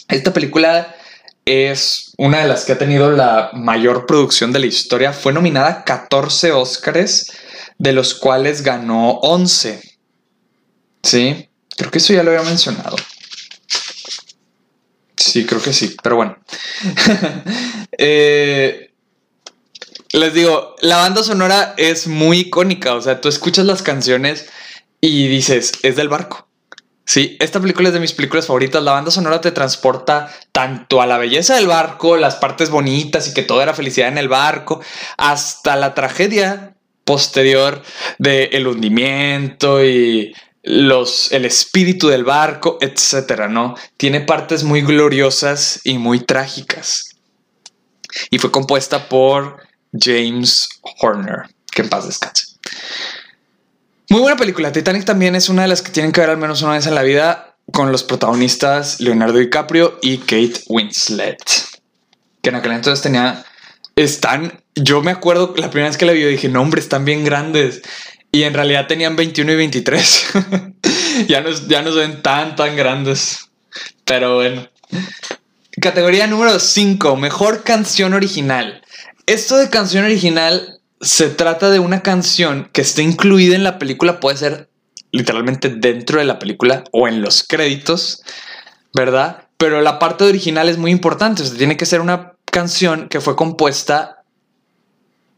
Esta 0.09 0.33
película 0.33 0.95
es 1.47 2.13
una 2.19 2.41
de 2.41 2.49
las 2.49 2.67
que 2.67 2.73
ha 2.73 2.79
tenido 2.79 3.11
la 3.11 3.51
mayor 3.55 4.05
producción 4.05 4.53
de 4.53 4.59
la 4.59 4.67
historia. 4.67 5.15
Fue 5.15 5.33
nominada 5.33 5.69
a 5.69 5.85
14 5.85 6.53
Óscares, 6.53 7.33
de 7.79 7.93
los 7.93 8.15
cuales 8.15 8.63
ganó 8.63 9.13
11. 9.21 9.88
Sí, 11.09 11.49
creo 11.75 11.91
que 11.91 11.99
eso 11.99 12.13
ya 12.13 12.23
lo 12.23 12.31
había 12.31 12.43
mencionado. 12.43 12.95
Sí, 15.17 15.47
creo 15.47 15.63
que 15.63 15.73
sí, 15.73 15.97
pero 16.03 16.17
bueno. 16.17 16.37
Eh, 18.01 18.93
les 20.13 20.33
digo, 20.33 20.77
la 20.83 20.99
banda 20.99 21.25
sonora 21.25 21.75
es 21.77 22.07
muy 22.07 22.41
icónica, 22.41 22.95
o 22.95 23.01
sea, 23.01 23.21
tú 23.21 23.29
escuchas 23.29 23.67
las 23.67 23.83
canciones 23.83 24.47
y 25.01 25.27
dices, 25.27 25.73
es 25.83 25.97
del 25.97 26.09
barco. 26.09 26.47
Sí, 27.05 27.37
esta 27.41 27.59
película 27.59 27.89
es 27.89 27.95
de 27.95 28.01
mis 28.01 28.13
películas 28.13 28.47
favoritas. 28.47 28.85
La 28.85 28.93
banda 28.93 29.11
sonora 29.11 29.41
te 29.41 29.51
transporta 29.51 30.33
tanto 30.53 31.03
a 31.03 31.07
la 31.07 31.19
belleza 31.19 31.57
del 31.57 31.67
barco, 31.67 32.17
las 32.17 32.37
partes 32.37 32.71
bonitas 32.71 33.27
y 33.27 33.35
que 33.35 33.43
todo 33.43 33.63
era 33.63 33.75
felicidad 33.75 34.09
en 34.09 34.19
el 34.19 34.29
barco, 34.29 34.81
hasta 35.17 35.75
la 35.75 35.95
tragedia 35.95 36.77
posterior 37.05 37.83
del 38.19 38.51
el 38.53 38.67
hundimiento 38.69 39.83
y 39.85 40.35
los, 40.63 41.33
el 41.33 41.45
espíritu 41.45 42.09
del 42.09 42.25
barco, 42.25 42.79
etcétera, 42.81 43.49
¿no? 43.49 43.75
Tiene 43.97 44.21
partes 44.21 44.65
muy 44.65 44.83
gloriosas 44.83 45.81
y 45.85 45.99
muy 45.99 46.21
trágicas. 46.21 47.17
Y 48.31 48.39
fue 48.39 48.51
compuesta 48.51 49.09
por 49.09 49.63
James 49.93 50.69
Horner, 51.01 51.43
que 51.73 51.83
en 51.83 51.89
paz 51.89 52.07
descanse. 52.07 52.45
Muy 54.11 54.21
buena 54.21 54.37
película. 54.37 54.73
Titanic 54.73 55.05
también 55.05 55.37
es 55.37 55.49
una 55.49 55.63
de 55.63 55.69
las 55.69 55.83
que 55.83 55.93
tienen 55.93 56.13
que 56.13 56.21
ver 56.21 56.31
al 56.31 56.39
menos 56.39 56.63
una 56.63 56.73
vez 56.73 56.87
en 56.87 56.95
la 56.95 57.03
vida 57.03 57.57
con 57.73 57.93
los 57.93 58.03
protagonistas 58.03 59.01
Leonardo 59.01 59.39
DiCaprio 59.39 59.99
y 60.01 60.19
Kate 60.19 60.63
Winslet. 60.69 61.43
Que 62.43 62.49
en 62.49 62.57
aquel 62.57 62.73
entonces 62.73 63.03
tenía. 63.03 63.45
Están. 63.97 64.63
Yo 64.75 65.03
me 65.03 65.11
acuerdo 65.11 65.53
la 65.57 65.71
primera 65.71 65.91
vez 65.91 65.99
que 65.99 66.07
la 66.07 66.13
vi, 66.13 66.23
dije, 66.25 66.49
no, 66.49 66.63
hombre, 66.63 66.81
están 66.81 67.05
bien 67.05 67.25
grandes. 67.25 67.83
Y 68.31 68.43
en 68.43 68.55
realidad 68.55 68.87
tenían 68.87 69.17
21 69.17 69.53
y 69.53 69.57
23. 69.57 70.27
ya, 71.29 71.41
no, 71.41 71.51
ya 71.51 71.83
no 71.83 71.93
se 71.93 71.99
ven 71.99 72.23
tan, 72.23 72.57
tan 72.57 72.77
grandes. 72.77 73.49
Pero 74.05 74.37
bueno. 74.37 74.69
Categoría 75.81 76.27
número 76.27 76.59
5. 76.59 77.17
Mejor 77.17 77.63
canción 77.63 78.13
original. 78.13 78.83
Esto 79.27 79.57
de 79.57 79.71
canción 79.71 80.05
original 80.05 80.81
se 81.01 81.29
trata 81.31 81.71
de 81.71 81.79
una 81.79 82.03
canción 82.03 82.69
que 82.73 82.83
esté 82.83 83.03
incluida 83.03 83.55
en 83.55 83.65
la 83.65 83.79
película. 83.79 84.21
Puede 84.21 84.37
ser 84.37 84.69
literalmente 85.11 85.71
dentro 85.71 86.19
de 86.19 86.27
la 86.27 86.39
película 86.39 86.85
o 86.93 87.09
en 87.09 87.23
los 87.23 87.45
créditos. 87.45 88.23
¿Verdad? 88.95 89.45
Pero 89.57 89.81
la 89.81 89.99
parte 89.99 90.25
original 90.25 90.69
es 90.69 90.77
muy 90.77 90.91
importante. 90.91 91.43
O 91.43 91.51
tiene 91.51 91.77
que 91.77 91.87
ser 91.87 92.01
una 92.01 92.35
canción 92.45 93.09
que 93.09 93.21
fue 93.21 93.37
compuesta 93.37 94.18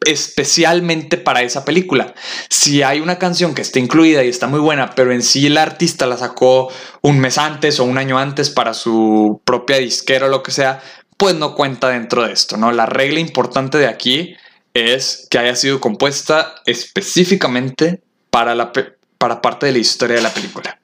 especialmente 0.07 1.17
para 1.19 1.43
esa 1.43 1.65
película. 1.65 2.15
Si 2.49 2.83
hay 2.83 3.01
una 3.01 3.19
canción 3.19 3.55
que 3.55 3.63
está 3.63 3.79
incluida 3.79 4.25
y 4.25 4.29
está 4.29 4.47
muy 4.47 4.61
buena, 4.61 4.95
pero 4.95 5.13
en 5.13 5.23
sí 5.23 5.47
el 5.47 5.59
artista 5.59 6.07
la 6.07 6.17
sacó 6.17 6.73
un 7.03 7.19
mes 7.21 7.39
antes 7.39 7.81
o 7.81 7.85
un 7.85 7.99
año 7.99 8.19
antes 8.19 8.51
para 8.51 8.75
su 8.75 9.43
propia 9.45 9.79
disquera 9.79 10.27
o 10.27 10.31
lo 10.31 10.43
que 10.43 10.53
sea, 10.53 10.83
pues 11.17 11.35
no 11.35 11.55
cuenta 11.55 11.89
dentro 11.89 12.27
de 12.27 12.33
esto, 12.33 12.57
¿no? 12.57 12.73
La 12.73 12.87
regla 12.87 13.21
importante 13.21 13.77
de 13.77 13.89
aquí 13.89 14.37
es 14.73 15.27
que 15.31 15.39
haya 15.39 15.55
sido 15.55 15.81
compuesta 15.81 16.55
específicamente 16.65 18.03
para, 18.31 18.55
la, 18.55 18.73
para 19.19 19.43
parte 19.43 19.67
de 19.67 19.73
la 19.73 19.79
historia 19.79 20.17
de 20.17 20.23
la 20.23 20.33
película. 20.33 20.79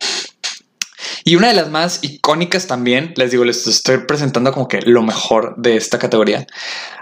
Y 1.29 1.35
una 1.35 1.49
de 1.49 1.55
las 1.55 1.71
más 1.71 1.99
icónicas 2.05 2.69
también, 2.69 3.13
les 3.17 3.33
digo, 3.33 3.45
les 3.45 3.67
estoy 3.67 3.99
presentando 4.07 4.53
como 4.53 4.69
que 4.69 4.81
lo 4.83 5.03
mejor 5.03 5.57
de 5.57 5.77
esta 5.77 5.99
categoría, 5.99 6.47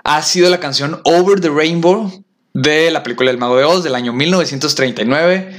ha 0.03 0.23
sido 0.23 0.49
la 0.49 0.61
canción 0.61 1.03
Over 1.05 1.43
the 1.43 1.51
Rainbow 1.51 2.11
de 2.55 2.91
la 2.91 3.03
película 3.03 3.31
El 3.31 3.37
Mago 3.37 3.59
de 3.59 3.65
Oz 3.65 3.85
del 3.85 3.95
año 3.95 4.15
1939. 4.15 5.55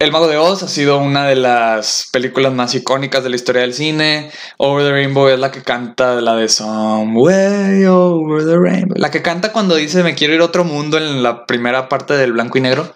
El 0.00 0.10
Mago 0.10 0.26
de 0.26 0.38
Oz 0.38 0.64
ha 0.64 0.68
sido 0.68 0.98
una 0.98 1.24
de 1.28 1.36
las 1.36 2.08
películas 2.12 2.52
más 2.52 2.74
icónicas 2.74 3.22
de 3.22 3.30
la 3.30 3.36
historia 3.36 3.62
del 3.62 3.74
cine. 3.74 4.32
Over 4.56 4.84
the 4.84 4.90
Rainbow 4.90 5.28
es 5.28 5.38
la 5.38 5.52
que 5.52 5.62
canta 5.62 6.20
la 6.20 6.34
de 6.34 6.48
Somewhere 6.48 7.86
Over 7.86 8.44
the 8.44 8.58
Rainbow. 8.58 8.98
La 8.98 9.12
que 9.12 9.22
canta 9.22 9.52
cuando 9.52 9.76
dice 9.76 10.02
me 10.02 10.16
quiero 10.16 10.34
ir 10.34 10.40
a 10.40 10.46
otro 10.46 10.64
mundo 10.64 10.98
en 10.98 11.22
la 11.22 11.46
primera 11.46 11.88
parte 11.88 12.14
del 12.14 12.32
blanco 12.32 12.58
y 12.58 12.62
negro. 12.62 12.92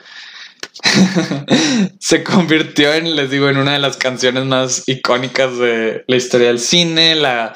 se 2.00 2.22
convirtió 2.22 2.92
en, 2.92 3.16
les 3.16 3.30
digo, 3.30 3.48
en 3.48 3.56
una 3.56 3.72
de 3.72 3.78
las 3.78 3.96
canciones 3.96 4.44
más 4.44 4.84
icónicas 4.86 5.58
de 5.58 6.04
la 6.06 6.16
historia 6.16 6.48
del 6.48 6.60
cine, 6.60 7.14
la 7.14 7.54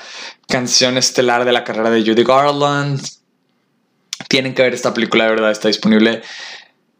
canción 0.48 0.98
estelar 0.98 1.44
de 1.44 1.52
la 1.52 1.64
carrera 1.64 1.90
de 1.90 2.02
Judy 2.02 2.24
Garland. 2.24 3.00
Tienen 4.28 4.54
que 4.54 4.62
ver 4.62 4.74
esta 4.74 4.94
película, 4.94 5.24
de 5.24 5.30
verdad, 5.30 5.50
está 5.50 5.68
disponible. 5.68 6.22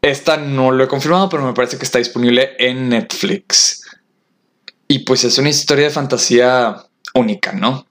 Esta 0.01 0.37
no 0.37 0.71
lo 0.71 0.83
he 0.83 0.87
confirmado, 0.87 1.29
pero 1.29 1.45
me 1.45 1.53
parece 1.53 1.77
que 1.77 1.85
está 1.85 1.99
disponible 1.99 2.55
en 2.59 2.89
Netflix. 2.89 3.83
Y 4.87 4.99
pues 4.99 5.23
es 5.23 5.37
una 5.37 5.49
historia 5.49 5.85
de 5.85 5.91
fantasía 5.91 6.75
única, 7.13 7.53
¿no? 7.53 7.87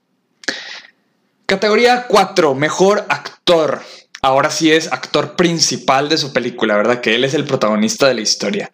Categoría 1.46 2.06
4, 2.08 2.54
mejor 2.54 3.06
actor 3.08 3.82
ahora 4.22 4.50
sí 4.50 4.70
es 4.70 4.90
actor 4.92 5.34
principal 5.34 6.08
de 6.08 6.16
su 6.16 6.32
película, 6.32 6.76
¿verdad? 6.76 7.00
Que 7.00 7.16
él 7.16 7.24
es 7.24 7.34
el 7.34 7.44
protagonista 7.44 8.06
de 8.06 8.14
la 8.14 8.20
historia. 8.20 8.72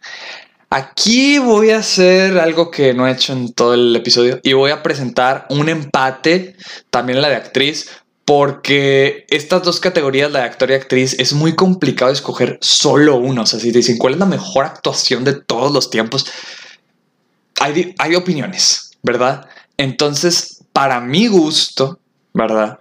Aquí 0.71 1.39
voy 1.39 1.71
a 1.71 1.79
hacer 1.79 2.39
algo 2.39 2.71
que 2.71 2.93
no 2.93 3.09
he 3.09 3.13
hecho 3.13 3.33
en 3.33 3.55
todo 3.55 3.73
el 3.73 3.97
episodio 3.97 4.39
y 4.43 4.53
voy 4.53 4.71
a 4.71 4.83
presentar 4.83 5.47
un 5.49 5.71
empate, 5.71 6.57
también 6.91 7.23
la 7.23 7.31
de 7.31 7.37
actriz, 7.37 7.89
porque 8.27 9.25
estas 9.31 9.63
dos 9.63 9.81
categorías, 9.81 10.31
la 10.31 10.41
de 10.41 10.45
actor 10.45 10.71
y 10.71 10.75
actriz, 10.75 11.19
es 11.19 11.33
muy 11.33 11.55
complicado 11.55 12.13
escoger 12.13 12.59
solo 12.61 13.17
uno. 13.17 13.43
O 13.43 13.47
sea, 13.47 13.59
si 13.59 13.73
te 13.73 13.79
dicen 13.79 13.97
cuál 13.97 14.13
es 14.13 14.21
la 14.21 14.27
mejor 14.27 14.67
actuación 14.67 15.25
de 15.25 15.33
todos 15.33 15.73
los 15.73 15.89
tiempos, 15.89 16.27
hay, 17.59 17.95
hay 17.99 18.15
opiniones, 18.15 18.91
¿verdad? 19.03 19.49
Entonces, 19.79 20.63
para 20.75 21.01
mi 21.01 21.29
gusto, 21.29 21.99
¿verdad? 22.35 22.81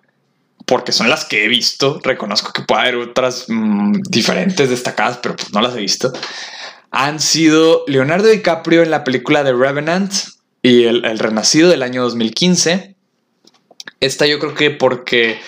Porque 0.67 0.91
son 0.91 1.09
las 1.09 1.25
que 1.25 1.45
he 1.45 1.47
visto. 1.47 1.99
Reconozco 2.03 2.51
que 2.51 2.61
puede 2.61 2.81
haber 2.81 2.95
otras 2.97 3.45
mm, 3.47 4.01
diferentes, 4.09 4.69
destacadas, 4.69 5.17
pero 5.23 5.35
pues 5.35 5.51
no 5.53 5.61
las 5.61 5.75
he 5.75 5.79
visto. 5.79 6.11
Han 6.91 7.19
sido 7.19 7.83
Leonardo 7.87 8.27
DiCaprio 8.27 8.83
en 8.83 8.91
la 8.91 9.03
película 9.03 9.43
The 9.43 9.53
Revenant 9.53 10.13
y 10.61 10.83
el, 10.83 11.05
el 11.05 11.19
Renacido 11.19 11.69
del 11.69 11.83
año 11.83 12.03
2015. 12.03 12.95
Esta 14.01 14.27
yo 14.27 14.39
creo 14.39 14.53
que 14.53 14.69
porque, 14.69 15.39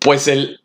pues 0.00 0.26
el 0.26 0.60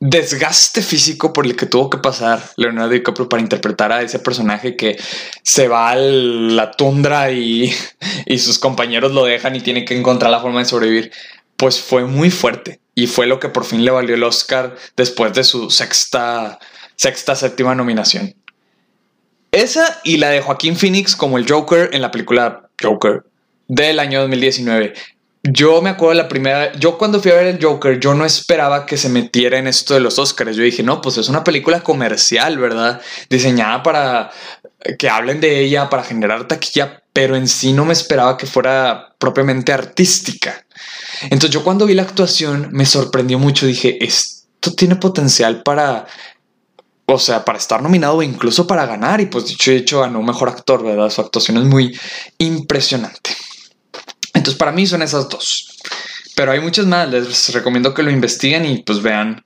desgaste 0.00 0.80
físico 0.80 1.32
por 1.32 1.44
el 1.44 1.56
que 1.56 1.66
tuvo 1.66 1.90
que 1.90 1.98
pasar 1.98 2.42
Leonardo 2.56 2.90
DiCaprio 2.90 3.28
para 3.28 3.42
interpretar 3.42 3.92
a 3.92 4.02
ese 4.02 4.20
personaje 4.20 4.76
que 4.76 4.96
se 5.42 5.68
va 5.68 5.90
a 5.90 5.96
la 5.96 6.70
tundra 6.70 7.30
y, 7.30 7.74
y 8.26 8.38
sus 8.38 8.58
compañeros 8.58 9.12
lo 9.12 9.24
dejan 9.24 9.56
y 9.56 9.60
tiene 9.60 9.84
que 9.84 9.98
encontrar 9.98 10.30
la 10.30 10.40
forma 10.40 10.60
de 10.60 10.66
sobrevivir, 10.66 11.12
pues 11.62 11.80
fue 11.80 12.06
muy 12.06 12.28
fuerte 12.28 12.80
y 12.92 13.06
fue 13.06 13.28
lo 13.28 13.38
que 13.38 13.48
por 13.48 13.64
fin 13.64 13.84
le 13.84 13.92
valió 13.92 14.16
el 14.16 14.24
Oscar 14.24 14.74
después 14.96 15.32
de 15.32 15.44
su 15.44 15.70
sexta, 15.70 16.58
sexta, 16.96 17.36
séptima 17.36 17.72
nominación. 17.76 18.34
Esa 19.52 20.00
y 20.02 20.16
la 20.16 20.30
de 20.30 20.40
Joaquín 20.40 20.74
Phoenix 20.74 21.14
como 21.14 21.38
el 21.38 21.48
Joker 21.48 21.90
en 21.92 22.02
la 22.02 22.10
película 22.10 22.68
Joker 22.82 23.22
del 23.68 24.00
año 24.00 24.22
2019. 24.22 24.94
Yo 25.44 25.80
me 25.82 25.90
acuerdo 25.90 26.14
la 26.14 26.26
primera, 26.26 26.72
yo 26.72 26.98
cuando 26.98 27.20
fui 27.20 27.30
a 27.30 27.36
ver 27.36 27.46
el 27.46 27.64
Joker, 27.64 28.00
yo 28.00 28.12
no 28.14 28.24
esperaba 28.24 28.84
que 28.84 28.96
se 28.96 29.08
metiera 29.08 29.56
en 29.56 29.68
esto 29.68 29.94
de 29.94 30.00
los 30.00 30.18
Oscars. 30.18 30.56
Yo 30.56 30.64
dije, 30.64 30.82
no, 30.82 31.00
pues 31.00 31.16
es 31.16 31.28
una 31.28 31.44
película 31.44 31.84
comercial, 31.84 32.58
¿verdad? 32.58 33.00
Diseñada 33.30 33.84
para 33.84 34.32
que 34.98 35.08
hablen 35.08 35.40
de 35.40 35.60
ella 35.60 35.88
para 35.88 36.02
generar 36.02 36.48
taquilla, 36.48 37.01
pero 37.12 37.36
en 37.36 37.46
sí 37.46 37.72
no 37.72 37.84
me 37.84 37.92
esperaba 37.92 38.36
que 38.36 38.46
fuera 38.46 39.14
propiamente 39.18 39.72
artística. 39.72 40.64
Entonces 41.22 41.50
yo 41.50 41.62
cuando 41.62 41.86
vi 41.86 41.94
la 41.94 42.02
actuación 42.02 42.68
me 42.72 42.86
sorprendió 42.86 43.38
mucho, 43.38 43.66
dije, 43.66 44.02
esto 44.04 44.74
tiene 44.74 44.96
potencial 44.96 45.62
para, 45.62 46.06
o 47.06 47.18
sea, 47.18 47.44
para 47.44 47.58
estar 47.58 47.82
nominado 47.82 48.16
o 48.16 48.22
incluso 48.22 48.66
para 48.66 48.86
ganar, 48.86 49.20
y 49.20 49.26
pues 49.26 49.46
dicho 49.46 49.72
y 49.72 49.76
hecho 49.76 50.00
ganó 50.00 50.22
mejor 50.22 50.48
actor, 50.48 50.82
¿verdad? 50.82 51.10
Su 51.10 51.20
actuación 51.20 51.58
es 51.58 51.64
muy 51.64 51.98
impresionante. 52.38 53.36
Entonces 54.34 54.58
para 54.58 54.72
mí 54.72 54.86
son 54.86 55.02
esas 55.02 55.28
dos. 55.28 55.68
Pero 56.34 56.52
hay 56.52 56.60
muchas 56.60 56.86
más, 56.86 57.10
les 57.10 57.52
recomiendo 57.52 57.92
que 57.92 58.02
lo 58.02 58.10
investiguen 58.10 58.64
y 58.64 58.82
pues 58.82 59.02
vean 59.02 59.44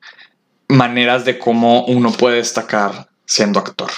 maneras 0.69 1.25
de 1.25 1.39
cómo 1.39 1.85
uno 1.87 2.13
puede 2.13 2.37
destacar 2.37 3.09
siendo 3.27 3.59
actor. 3.59 3.91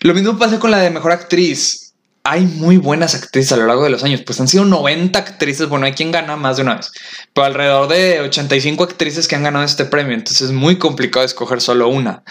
Lo 0.00 0.14
mismo 0.14 0.38
pasa 0.38 0.58
con 0.58 0.70
la 0.70 0.78
de 0.78 0.90
mejor 0.90 1.12
actriz. 1.12 1.81
Hay 2.24 2.42
muy 2.42 2.76
buenas 2.76 3.16
actrices 3.16 3.52
a 3.52 3.56
lo 3.56 3.66
largo 3.66 3.82
de 3.82 3.90
los 3.90 4.04
años, 4.04 4.22
pues 4.24 4.40
han 4.40 4.46
sido 4.46 4.64
90 4.64 5.18
actrices, 5.18 5.68
bueno, 5.68 5.86
hay 5.86 5.92
quien 5.92 6.12
gana 6.12 6.36
más 6.36 6.56
de 6.56 6.62
una 6.62 6.76
vez, 6.76 6.92
pero 7.32 7.46
alrededor 7.46 7.88
de 7.88 8.20
85 8.20 8.84
actrices 8.84 9.26
que 9.26 9.34
han 9.34 9.42
ganado 9.42 9.64
este 9.64 9.84
premio, 9.84 10.14
entonces 10.14 10.48
es 10.48 10.52
muy 10.52 10.78
complicado 10.78 11.26
escoger 11.26 11.60
solo 11.60 11.88
una. 11.88 12.22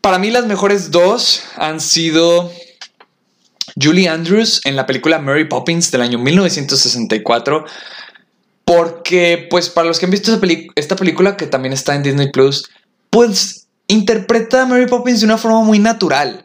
Para 0.00 0.18
mí 0.18 0.30
las 0.30 0.46
mejores 0.46 0.90
dos 0.90 1.44
han 1.56 1.80
sido 1.80 2.50
Julie 3.80 4.08
Andrews 4.08 4.60
en 4.64 4.74
la 4.74 4.86
película 4.86 5.20
Mary 5.20 5.44
Poppins 5.44 5.92
del 5.92 6.02
año 6.02 6.18
1964, 6.18 7.64
porque 8.64 9.46
pues 9.48 9.68
para 9.68 9.86
los 9.86 10.00
que 10.00 10.06
han 10.06 10.10
visto 10.10 10.36
esta 10.74 10.96
película 10.96 11.36
que 11.36 11.46
también 11.46 11.72
está 11.72 11.94
en 11.94 12.02
Disney 12.02 12.32
Plus, 12.32 12.68
pues 13.10 13.68
interpreta 13.86 14.62
a 14.62 14.66
Mary 14.66 14.86
Poppins 14.86 15.20
de 15.20 15.26
una 15.26 15.38
forma 15.38 15.62
muy 15.62 15.78
natural. 15.78 16.44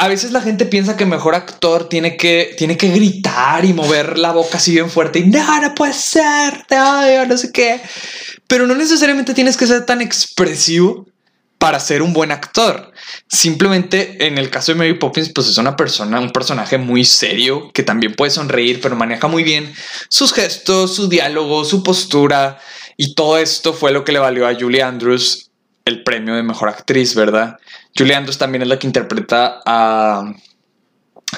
A 0.00 0.06
veces 0.06 0.30
la 0.30 0.40
gente 0.40 0.64
piensa 0.64 0.96
que 0.96 1.06
mejor 1.06 1.34
actor 1.34 1.88
tiene 1.88 2.16
que, 2.16 2.54
tiene 2.56 2.76
que 2.76 2.88
gritar 2.88 3.64
y 3.64 3.72
mover 3.72 4.16
la 4.16 4.30
boca 4.30 4.58
así 4.58 4.70
bien 4.70 4.88
fuerte 4.88 5.18
y 5.18 5.26
no, 5.26 5.74
puede 5.74 5.92
ser, 5.92 6.64
no, 6.70 7.26
no 7.26 7.36
sé 7.36 7.50
qué. 7.50 7.80
Pero 8.46 8.68
no 8.68 8.76
necesariamente 8.76 9.34
tienes 9.34 9.56
que 9.56 9.66
ser 9.66 9.86
tan 9.86 10.00
expresivo 10.00 11.04
para 11.58 11.80
ser 11.80 12.02
un 12.02 12.12
buen 12.12 12.30
actor. 12.30 12.92
Simplemente 13.26 14.24
en 14.24 14.38
el 14.38 14.50
caso 14.50 14.70
de 14.70 14.78
Mary 14.78 14.94
Poppins, 14.94 15.30
pues 15.30 15.48
es 15.48 15.58
una 15.58 15.74
persona, 15.74 16.20
un 16.20 16.30
personaje 16.30 16.78
muy 16.78 17.04
serio 17.04 17.72
que 17.72 17.82
también 17.82 18.14
puede 18.14 18.30
sonreír, 18.30 18.80
pero 18.80 18.94
maneja 18.94 19.26
muy 19.26 19.42
bien 19.42 19.74
sus 20.08 20.32
gestos, 20.32 20.94
su 20.94 21.08
diálogo, 21.08 21.64
su 21.64 21.82
postura. 21.82 22.60
Y 22.96 23.16
todo 23.16 23.36
esto 23.36 23.74
fue 23.74 23.90
lo 23.90 24.04
que 24.04 24.12
le 24.12 24.20
valió 24.20 24.46
a 24.46 24.54
Julie 24.54 24.80
Andrews 24.80 25.47
el 25.88 26.02
premio 26.02 26.34
de 26.34 26.42
mejor 26.42 26.68
actriz, 26.68 27.14
¿verdad? 27.14 27.58
Julie 27.96 28.14
Andrews 28.14 28.38
también 28.38 28.62
es 28.62 28.68
la 28.68 28.78
que 28.78 28.86
interpreta 28.86 29.60
a, 29.64 30.34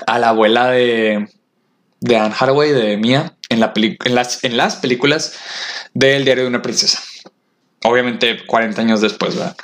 la 0.07 0.29
abuela 0.29 0.71
de, 0.71 1.29
de 2.01 2.17
Anne 2.17 2.35
Hathaway, 2.39 2.73
de 2.73 2.97
Mia, 2.97 3.35
en, 3.49 3.61
las, 3.61 4.45
en 4.45 4.57
las 4.57 4.77
películas 4.77 5.35
del 5.95 6.25
Diario 6.25 6.45
de 6.45 6.49
una 6.49 6.63
Princesa. 6.63 7.01
Obviamente 7.85 8.45
40 8.47 8.83
años 8.83 9.01
después, 9.01 9.37
¿verdad? 9.37 9.57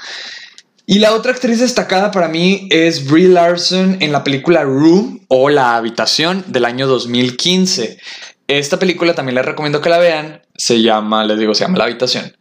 Y 0.87 1.01
la 1.01 1.15
otra 1.15 1.33
actriz 1.33 1.59
destacada 1.59 2.13
para 2.13 2.29
mí 2.29 2.69
es 2.71 3.07
Brie 3.07 3.29
Larson 3.29 3.99
en 4.01 4.13
la 4.13 4.23
película 4.23 4.63
Room 4.63 5.25
o 5.29 5.51
La 5.51 5.77
Habitación 5.77 6.45
del 6.47 6.65
año 6.65 6.87
2015. 6.87 7.99
Esta 8.47 8.79
película 8.79 9.15
también 9.15 9.35
les 9.35 9.45
recomiendo 9.45 9.81
que 9.81 9.91
la 9.91 9.99
vean. 9.99 10.43
Se 10.57 10.81
llama, 10.81 11.25
les 11.25 11.41
digo, 11.41 11.55
se 11.57 11.65
llama 11.65 11.79
La 11.79 11.85
Habitación 11.85 12.37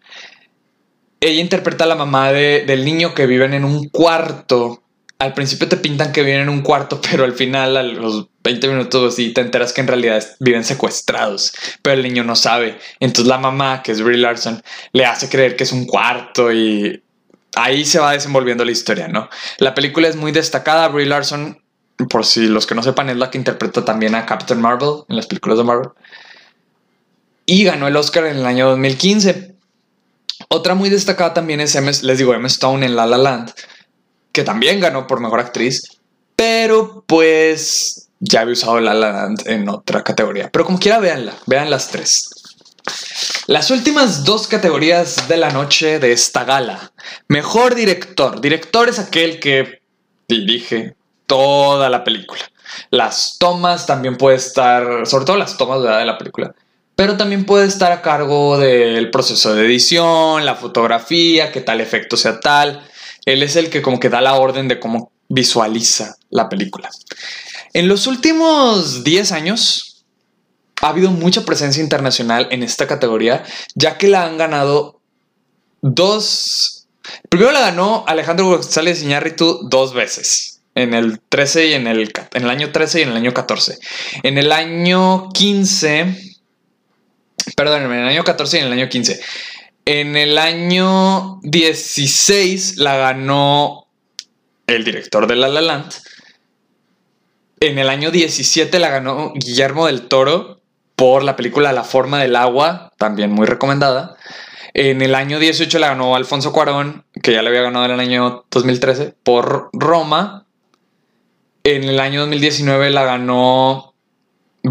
ella 1.26 1.42
interpreta 1.42 1.86
a 1.86 1.88
la 1.88 1.96
mamá 1.96 2.32
del 2.32 2.86
niño 2.86 3.16
que 3.16 3.26
viven 3.26 3.54
en 3.54 3.66
un 3.66 3.90
cuarto. 3.90 4.84
Al 5.18 5.34
principio 5.34 5.68
te 5.68 5.78
pintan 5.78 6.12
que 6.12 6.22
viven 6.22 6.42
en 6.42 6.50
un 6.50 6.62
cuarto, 6.62 7.02
pero 7.10 7.24
al 7.24 7.34
final, 7.34 7.78
a 7.78 7.84
los 7.84 8.28
20 8.44 8.68
minutos 8.68 9.14
así, 9.14 9.34
te 9.34 9.42
enteras 9.42 9.74
que 9.74 9.82
en 9.82 9.88
realidad 9.88 10.24
viven 10.40 10.64
secuestrados, 10.64 11.54
pero 11.82 11.96
el 11.96 12.04
niño 12.04 12.24
no 12.24 12.36
sabe. 12.36 12.78
Entonces 13.00 13.28
la 13.28 13.40
mamá, 13.40 13.82
que 13.82 13.92
es 13.92 14.02
Brie 14.02 14.20
Larson, 14.20 14.62
le 14.94 15.06
hace 15.06 15.28
creer 15.28 15.56
que 15.56 15.64
es 15.64 15.72
un 15.72 15.86
cuarto 15.86 16.54
y 16.54 17.02
ahí 17.56 17.86
se 17.86 18.00
va 18.00 18.12
desenvolviendo 18.12 18.64
la 18.64 18.72
historia, 18.72 19.08
¿no? 19.08 19.30
La 19.58 19.74
película 19.74 20.08
es 20.08 20.16
muy 20.16 20.32
destacada. 20.32 20.90
Brie 20.90 21.08
Larson, 21.08 21.60
por 22.10 22.24
si 22.24 22.48
los 22.48 22.68
que 22.68 22.76
no 22.76 22.84
sepan, 22.84 23.10
es 23.10 23.18
la 23.18 23.32
que 23.32 23.40
interpreta 23.40 23.84
también 23.84 24.14
a 24.14 24.28
Captain 24.28 24.62
Marvel 24.62 25.06
en 25.10 25.16
las 25.16 25.26
películas 25.26 25.58
de 25.58 25.64
Marvel. 25.64 25.90
Y 27.48 27.64
ganó 27.64 27.88
el 27.88 27.96
Oscar 27.96 28.26
en 28.26 28.38
el 28.38 28.46
año 28.46 28.70
2015 28.70 29.55
otra 30.50 30.76
muy 30.76 30.90
destacada 30.90 31.34
también 31.34 31.62
es, 31.62 31.76
M, 31.76 31.92
les 32.02 32.18
digo, 32.18 32.34
Emma 32.34 32.48
Stone 32.48 32.86
en 32.86 32.96
La 32.96 33.06
La 33.06 33.18
Land, 33.18 33.54
que 34.32 34.44
también 34.44 34.80
ganó 34.80 35.08
por 35.08 35.20
Mejor 35.20 35.40
Actriz, 35.40 35.84
pero 36.36 37.04
pues 37.08 38.10
ya 38.20 38.42
había 38.42 38.54
usado 38.54 38.80
La 38.80 38.94
La 38.94 39.12
Land 39.12 39.48
en 39.48 39.70
otra 39.70 40.04
categoría. 40.04 40.50
Pero 40.52 40.66
como 40.66 40.80
quiera, 40.80 41.00
véanla, 41.00 41.34
vean 41.46 41.70
las 41.70 41.90
tres. 41.90 42.30
Las 43.48 43.72
últimas 43.72 44.24
dos 44.24 44.48
categorías 44.48 45.28
de 45.28 45.38
la 45.38 45.50
noche 45.50 46.00
de 46.00 46.12
esta 46.12 46.44
gala. 46.44 46.92
Mejor 47.28 47.76
director. 47.76 48.42
Director 48.42 48.90
es 48.90 49.00
aquel 49.00 49.40
que 49.40 49.82
dirige 50.28 50.96
toda 51.26 51.90
la 51.90 52.04
película. 52.04 52.42
Las 52.90 53.38
tomas 53.40 53.86
también 53.86 54.18
puede 54.18 54.38
estar, 54.38 55.06
sobre 55.08 55.26
todo 55.26 55.38
las 55.38 55.58
tomas 55.58 55.82
de 55.82 56.06
la 56.06 56.18
película, 56.18 56.54
pero 56.96 57.18
también 57.18 57.46
puede 57.46 57.68
estar 57.68 57.92
a 57.92 58.02
cargo 58.02 58.58
del 58.58 59.12
proceso 59.12 59.54
de 59.54 59.66
edición, 59.66 60.46
la 60.46 60.56
fotografía, 60.56 61.52
que 61.52 61.62
tal 61.62 61.82
efecto 61.82 62.16
sea 62.16 62.40
tal. 62.40 62.88
Él 63.26 63.44
es 63.44 63.56
el 63.56 63.70
que 63.70 63.82
como 63.82 64.00
que 64.00 64.10
da 64.10 64.22
la 64.22 64.36
orden 64.36 64.68
de 64.68 64.80
cómo 64.80 65.12
visualiza 65.28 66.16
la 66.30 66.48
película. 66.48 66.90
En 67.74 67.88
los 67.88 68.08
últimos 68.08 69.04
10 69.04 69.32
años 69.34 70.06
ha 70.82 70.90
habido 70.90 71.12
mucha 71.12 71.44
presencia 71.44 71.84
internacional 71.84 72.48
en 72.52 72.64
esta 72.64 72.88
categoría, 72.88 73.44
ya 73.74 73.98
que 73.98 74.08
la 74.08 74.26
han 74.26 74.38
ganado 74.38 75.02
dos... 75.82 76.88
Primero 77.30 77.52
la 77.52 77.60
ganó 77.60 78.04
Alejandro 78.08 78.48
González 78.48 79.04
Iñárritu 79.04 79.68
dos 79.70 79.94
veces 79.94 80.62
en 80.76 80.94
el 80.94 81.20
13 81.30 81.68
y 81.68 81.74
en 81.74 81.88
el, 81.88 82.12
en 82.34 82.44
el 82.44 82.50
año 82.50 82.72
13 82.72 83.00
y 83.00 83.04
en 83.04 83.10
el 83.10 83.16
año 83.18 83.34
14. 83.34 83.78
En 84.24 84.38
el 84.38 84.52
año 84.52 85.30
15 85.34 86.25
Perdón, 87.56 87.84
en 87.84 87.92
el 87.92 88.08
año 88.08 88.24
14 88.24 88.58
y 88.58 88.60
en 88.62 88.68
el 88.68 88.74
año 88.74 88.90
15. 88.90 89.20
En 89.86 90.16
el 90.16 90.38
año 90.38 91.40
16 91.44 92.78
la 92.78 92.98
ganó 92.98 93.88
el 94.68 94.84
director 94.84 95.28
de 95.28 95.36
La 95.36 95.48
La 95.48 95.62
Land. 95.62 95.94
En 97.60 97.80
el 97.80 97.90
año 97.90 98.12
17 98.12 98.80
la 98.80 98.90
ganó 98.90 99.34
Guillermo 99.34 99.88
del 99.88 100.08
Toro 100.08 100.62
por 100.96 101.24
la 101.24 101.36
película 101.36 101.74
La 101.74 101.84
forma 101.84 102.20
del 102.20 102.36
agua, 102.36 102.92
también 102.98 103.32
muy 103.32 103.46
recomendada. 103.46 104.16
En 104.74 105.02
el 105.02 105.16
año 105.16 105.40
18 105.40 105.80
la 105.80 105.88
ganó 105.88 106.16
Alfonso 106.16 106.52
Cuarón, 106.52 107.06
que 107.24 107.32
ya 107.32 107.42
le 107.42 107.50
había 107.50 107.62
ganado 107.62 107.86
en 107.86 107.92
el 107.92 108.00
año 108.00 108.46
2013, 108.52 109.16
por 109.24 109.70
Roma. 109.72 110.46
En 111.64 111.86
el 111.86 112.00
año 112.00 112.20
2019 112.22 112.90
la 112.90 113.06
ganó 113.06 113.95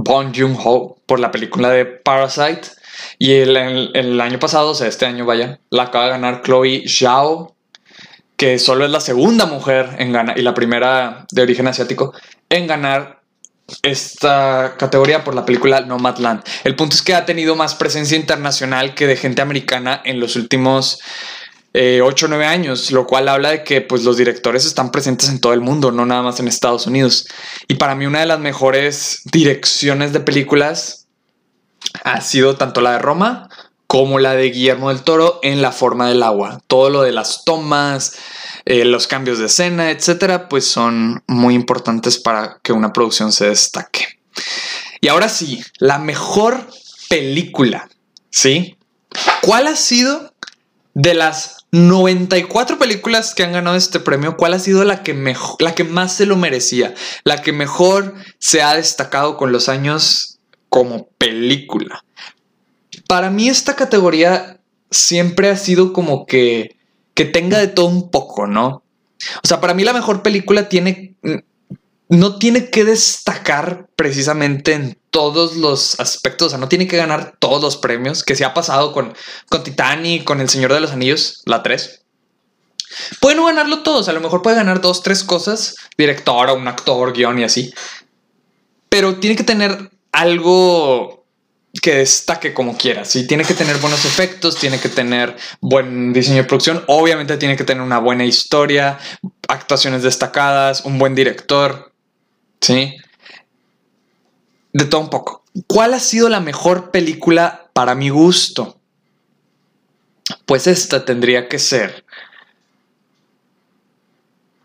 Bong 0.02 0.32
Joon-ho 0.34 0.98
por 1.06 1.20
la 1.20 1.30
película 1.30 1.70
de 1.70 1.84
Parasite. 1.84 2.68
Y 3.18 3.32
el, 3.32 4.20
año 4.20 4.38
pasado, 4.38 4.70
o 4.70 4.74
sea, 4.74 4.88
este 4.88 5.06
año 5.06 5.24
vaya, 5.24 5.60
la 5.70 5.84
acaba 5.84 6.04
de 6.04 6.10
ganar 6.10 6.42
Chloe 6.42 6.84
Zhao, 6.88 7.54
que 8.36 8.58
solo 8.58 8.84
es 8.84 8.90
la 8.90 9.00
segunda 9.00 9.46
mujer 9.46 9.96
en 9.98 10.12
ganar 10.12 10.38
y 10.38 10.42
la 10.42 10.54
primera 10.54 11.26
de 11.30 11.42
origen 11.42 11.68
asiático 11.68 12.12
en 12.48 12.66
ganar 12.66 13.20
esta 13.82 14.74
categoría 14.78 15.24
por 15.24 15.34
la 15.34 15.44
película 15.44 15.80
Nomadland. 15.80 16.42
El 16.64 16.76
punto 16.76 16.96
es 16.96 17.02
que 17.02 17.14
ha 17.14 17.24
tenido 17.24 17.56
más 17.56 17.74
presencia 17.74 18.16
internacional 18.16 18.94
que 18.94 19.06
de 19.06 19.16
gente 19.16 19.42
americana 19.42 20.02
en 20.04 20.20
los 20.20 20.36
últimos 20.36 21.00
8 21.74 22.26
o 22.26 22.28
9 22.28 22.46
años, 22.46 22.92
lo 22.92 23.06
cual 23.06 23.28
habla 23.28 23.50
de 23.50 23.64
que 23.64 23.80
pues, 23.80 24.04
los 24.04 24.16
directores 24.16 24.64
están 24.64 24.92
presentes 24.92 25.28
en 25.28 25.40
todo 25.40 25.52
el 25.52 25.60
mundo, 25.60 25.90
no 25.90 26.06
nada 26.06 26.22
más 26.22 26.38
en 26.38 26.46
Estados 26.46 26.86
Unidos. 26.86 27.26
Y 27.66 27.74
para 27.74 27.94
mí 27.96 28.06
una 28.06 28.20
de 28.20 28.26
las 28.26 28.38
mejores 28.38 29.22
direcciones 29.24 30.12
de 30.12 30.20
películas 30.20 31.08
ha 32.04 32.20
sido 32.20 32.56
tanto 32.56 32.80
la 32.80 32.92
de 32.92 32.98
Roma 33.00 33.48
como 33.86 34.18
la 34.18 34.34
de 34.34 34.50
Guillermo 34.50 34.88
del 34.88 35.02
Toro 35.02 35.40
en 35.42 35.62
La 35.62 35.72
forma 35.72 36.08
del 36.08 36.22
agua. 36.22 36.60
Todo 36.66 36.90
lo 36.90 37.02
de 37.02 37.12
las 37.12 37.44
tomas, 37.44 38.16
eh, 38.64 38.84
los 38.84 39.06
cambios 39.06 39.38
de 39.38 39.46
escena, 39.46 39.90
etcétera, 39.90 40.48
pues 40.48 40.66
son 40.66 41.22
muy 41.26 41.54
importantes 41.54 42.18
para 42.18 42.58
que 42.62 42.72
una 42.72 42.92
producción 42.92 43.32
se 43.32 43.48
destaque. 43.48 44.18
Y 45.00 45.08
ahora 45.08 45.28
sí, 45.28 45.62
la 45.78 45.98
mejor 45.98 46.66
película, 47.08 47.88
¿sí? 48.30 48.76
¿Cuál 49.42 49.66
ha 49.66 49.76
sido 49.76 50.32
de 50.94 51.14
las 51.14 51.63
94 51.74 52.78
películas 52.78 53.34
que 53.34 53.42
han 53.42 53.50
ganado 53.50 53.76
este 53.76 53.98
premio, 53.98 54.36
¿cuál 54.36 54.54
ha 54.54 54.60
sido 54.60 54.84
la 54.84 55.02
que, 55.02 55.12
mejor, 55.12 55.60
la 55.60 55.74
que 55.74 55.82
más 55.82 56.12
se 56.12 56.24
lo 56.24 56.36
merecía? 56.36 56.94
La 57.24 57.42
que 57.42 57.52
mejor 57.52 58.14
se 58.38 58.62
ha 58.62 58.76
destacado 58.76 59.36
con 59.36 59.50
los 59.50 59.68
años 59.68 60.38
como 60.68 61.08
película. 61.18 62.04
Para 63.08 63.28
mí 63.30 63.48
esta 63.48 63.74
categoría 63.74 64.60
siempre 64.92 65.50
ha 65.50 65.56
sido 65.56 65.92
como 65.92 66.26
que, 66.26 66.76
que 67.12 67.24
tenga 67.24 67.58
de 67.58 67.66
todo 67.66 67.86
un 67.86 68.08
poco, 68.08 68.46
¿no? 68.46 68.84
O 69.42 69.46
sea, 69.48 69.60
para 69.60 69.74
mí 69.74 69.82
la 69.82 69.92
mejor 69.92 70.22
película 70.22 70.68
tiene, 70.68 71.16
no 72.08 72.38
tiene 72.38 72.70
que 72.70 72.84
destacar 72.84 73.88
precisamente 73.96 74.74
en 74.74 74.98
todos 75.14 75.54
los 75.54 76.00
aspectos, 76.00 76.48
o 76.48 76.50
sea, 76.50 76.58
no 76.58 76.68
tiene 76.68 76.88
que 76.88 76.96
ganar 76.96 77.36
todos 77.38 77.62
los 77.62 77.76
premios 77.76 78.24
que 78.24 78.34
se 78.34 78.44
ha 78.44 78.52
pasado 78.52 78.92
con, 78.92 79.14
con 79.48 79.62
Titanic, 79.62 80.24
con 80.24 80.40
El 80.40 80.48
Señor 80.48 80.72
de 80.72 80.80
los 80.80 80.90
Anillos, 80.90 81.40
la 81.46 81.62
3. 81.62 82.02
Puede 83.20 83.36
no 83.36 83.46
ganarlo 83.46 83.84
todos, 83.84 84.08
a 84.08 84.12
lo 84.12 84.20
mejor 84.20 84.42
puede 84.42 84.56
ganar 84.56 84.80
dos, 84.80 85.04
tres 85.04 85.22
cosas, 85.22 85.76
director 85.96 86.50
un 86.50 86.66
actor, 86.66 87.12
guion 87.12 87.38
y 87.38 87.44
así. 87.44 87.72
Pero 88.88 89.20
tiene 89.20 89.36
que 89.36 89.44
tener 89.44 89.92
algo 90.10 91.24
que 91.80 91.94
destaque 91.94 92.52
como 92.52 92.76
quiera. 92.76 93.04
Sí, 93.04 93.24
tiene 93.28 93.44
que 93.44 93.54
tener 93.54 93.76
buenos 93.76 94.04
efectos, 94.04 94.56
tiene 94.56 94.80
que 94.80 94.88
tener 94.88 95.36
buen 95.60 96.12
diseño 96.12 96.38
de 96.38 96.44
producción, 96.44 96.82
obviamente 96.88 97.36
tiene 97.36 97.56
que 97.56 97.62
tener 97.62 97.84
una 97.84 98.00
buena 98.00 98.24
historia, 98.24 98.98
actuaciones 99.46 100.02
destacadas, 100.02 100.84
un 100.84 100.98
buen 100.98 101.14
director. 101.14 101.92
Sí. 102.60 102.96
De 104.74 104.84
todo 104.86 105.00
un 105.00 105.08
poco. 105.08 105.44
¿Cuál 105.68 105.94
ha 105.94 106.00
sido 106.00 106.28
la 106.28 106.40
mejor 106.40 106.90
película 106.90 107.70
para 107.72 107.94
mi 107.94 108.08
gusto? 108.08 108.80
Pues 110.46 110.66
esta 110.66 111.04
tendría 111.04 111.48
que 111.48 111.60
ser 111.60 112.04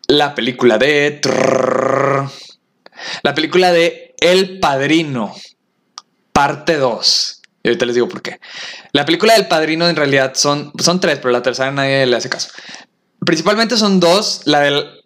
la 0.08 0.34
película 0.34 0.80
de... 0.80 1.22
La 3.22 3.36
película 3.36 3.72
de 3.72 4.16
El 4.20 4.60
Padrino, 4.60 5.34
parte 6.34 6.78
2. 6.78 7.42
Y 7.62 7.68
ahorita 7.68 7.86
les 7.86 7.96
digo 7.96 8.10
por 8.10 8.24
qué. 8.24 8.40
La 8.92 9.06
película 9.06 9.34
del 9.36 9.48
Padrino 9.48 9.88
en 9.88 9.96
realidad 9.96 10.34
son, 10.34 10.74
son 10.80 11.00
tres, 11.00 11.20
pero 11.20 11.32
la 11.32 11.44
tercera 11.44 11.72
nadie 11.72 12.08
le 12.08 12.16
hace 12.16 12.30
caso. 12.30 12.50
Principalmente 13.24 13.78
son 13.78 14.00
dos, 14.00 14.42
la 14.46 14.62
del 14.62 14.99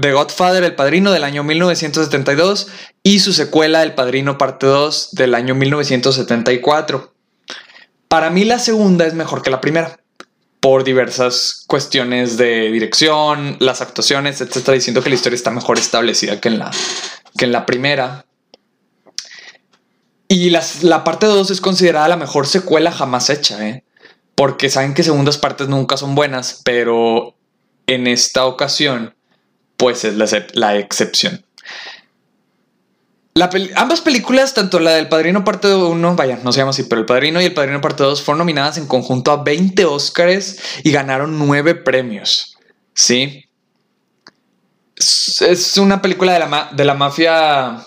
The 0.00 0.12
Godfather, 0.12 0.64
El 0.64 0.74
Padrino 0.74 1.12
del 1.12 1.24
año 1.24 1.44
1972 1.44 2.68
y 3.02 3.20
su 3.20 3.32
secuela 3.32 3.82
El 3.82 3.94
Padrino 3.94 4.38
parte 4.38 4.66
2 4.66 5.10
del 5.12 5.34
año 5.34 5.54
1974. 5.54 7.14
Para 8.08 8.30
mí 8.30 8.44
la 8.44 8.58
segunda 8.58 9.06
es 9.06 9.14
mejor 9.14 9.42
que 9.42 9.50
la 9.50 9.60
primera 9.60 10.00
por 10.60 10.84
diversas 10.84 11.64
cuestiones 11.66 12.36
de 12.36 12.70
dirección, 12.72 13.56
las 13.60 13.80
actuaciones, 13.80 14.40
etcétera, 14.40 14.74
diciendo 14.74 15.02
que 15.02 15.10
la 15.10 15.14
historia 15.14 15.36
está 15.36 15.50
mejor 15.50 15.78
establecida 15.78 16.40
que 16.40 16.48
en 16.48 16.58
la, 16.58 16.70
que 17.36 17.44
en 17.44 17.52
la 17.52 17.66
primera. 17.66 18.24
Y 20.28 20.50
la 20.50 21.04
parte 21.04 21.26
2 21.26 21.50
es 21.50 21.60
considerada 21.60 22.08
la 22.08 22.16
mejor 22.16 22.46
secuela 22.46 22.90
jamás 22.90 23.30
hecha, 23.30 23.66
¿eh? 23.66 23.84
porque 24.34 24.70
saben 24.70 24.94
que 24.94 25.02
segundas 25.02 25.38
partes 25.38 25.68
nunca 25.68 25.96
son 25.96 26.14
buenas, 26.14 26.62
pero 26.64 27.36
en 27.86 28.06
esta 28.06 28.46
ocasión, 28.46 29.14
pues 29.78 30.04
es 30.04 30.14
la, 30.54 30.76
excepción 30.76 31.42
ambas 33.76 34.00
películas, 34.00 34.54
tanto 34.54 34.80
la 34.80 34.92
del 34.92 35.08
Padrino 35.08 35.44
parte 35.44 35.72
1, 35.72 36.16
vaya, 36.16 36.38
no 36.42 36.52
se 36.52 36.58
llama 36.58 36.70
así, 36.70 36.84
pero 36.84 37.00
El 37.00 37.06
Padrino 37.06 37.40
y 37.40 37.46
El 37.46 37.54
Padrino 37.54 37.80
parte 37.80 38.02
2 38.02 38.22
fueron 38.22 38.38
nominadas 38.38 38.78
en 38.78 38.86
conjunto 38.86 39.30
a 39.30 39.42
20 39.42 39.84
Oscars 39.84 40.58
y 40.82 40.90
ganaron 40.90 41.38
9 41.38 41.76
premios. 41.76 42.56
¿Sí? 42.94 43.44
Es 44.96 45.76
una 45.76 46.02
película 46.02 46.32
de 46.32 46.38
la, 46.40 46.70
de 46.72 46.84
la 46.84 46.94
mafia 46.94 47.86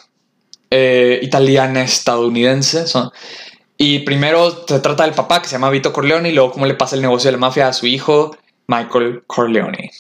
eh, 0.70 1.20
italiana 1.22 1.84
estadounidense. 1.84 2.86
y 3.78 4.00
primero 4.00 4.66
se 4.68 4.80
trata 4.80 5.04
del 5.04 5.14
papá 5.14 5.42
que 5.42 5.48
se 5.48 5.54
llama 5.54 5.70
Vito 5.70 5.92
Corleone 5.92 6.30
y 6.30 6.34
luego 6.34 6.52
cómo 6.52 6.66
le 6.66 6.76
pasa 6.76 6.96
el 6.96 7.02
negocio 7.02 7.28
de 7.28 7.34
la 7.34 7.40
mafia 7.40 7.68
a 7.68 7.74
su 7.74 7.88
hijo 7.88 8.38
Michael 8.68 9.24
Corleone. 9.28 9.92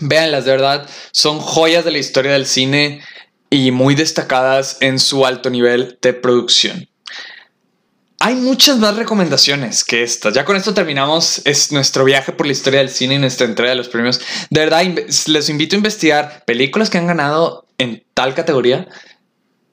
Véanlas, 0.00 0.44
de 0.44 0.50
verdad, 0.52 0.88
son 1.12 1.40
joyas 1.40 1.84
de 1.84 1.90
la 1.92 1.98
historia 1.98 2.32
del 2.32 2.46
cine 2.46 3.02
y 3.50 3.70
muy 3.70 3.94
destacadas 3.94 4.78
en 4.80 4.98
su 4.98 5.26
alto 5.26 5.50
nivel 5.50 5.98
de 6.00 6.14
producción. 6.14 6.88
Hay 8.24 8.36
muchas 8.36 8.78
más 8.78 8.96
recomendaciones 8.96 9.82
que 9.82 10.04
estas. 10.04 10.32
Ya 10.32 10.44
con 10.44 10.56
esto 10.56 10.72
terminamos 10.72 11.42
es 11.44 11.72
nuestro 11.72 12.04
viaje 12.04 12.30
por 12.30 12.46
la 12.46 12.52
historia 12.52 12.78
del 12.78 12.88
cine 12.88 13.16
y 13.16 13.18
nuestra 13.18 13.46
entrega 13.46 13.70
de 13.70 13.76
los 13.76 13.88
premios. 13.88 14.20
De 14.48 14.60
verdad, 14.60 14.84
les 15.26 15.48
invito 15.48 15.74
a 15.74 15.78
investigar 15.78 16.44
películas 16.46 16.88
que 16.88 16.98
han 16.98 17.08
ganado 17.08 17.66
en 17.78 18.04
tal 18.14 18.34
categoría, 18.34 18.86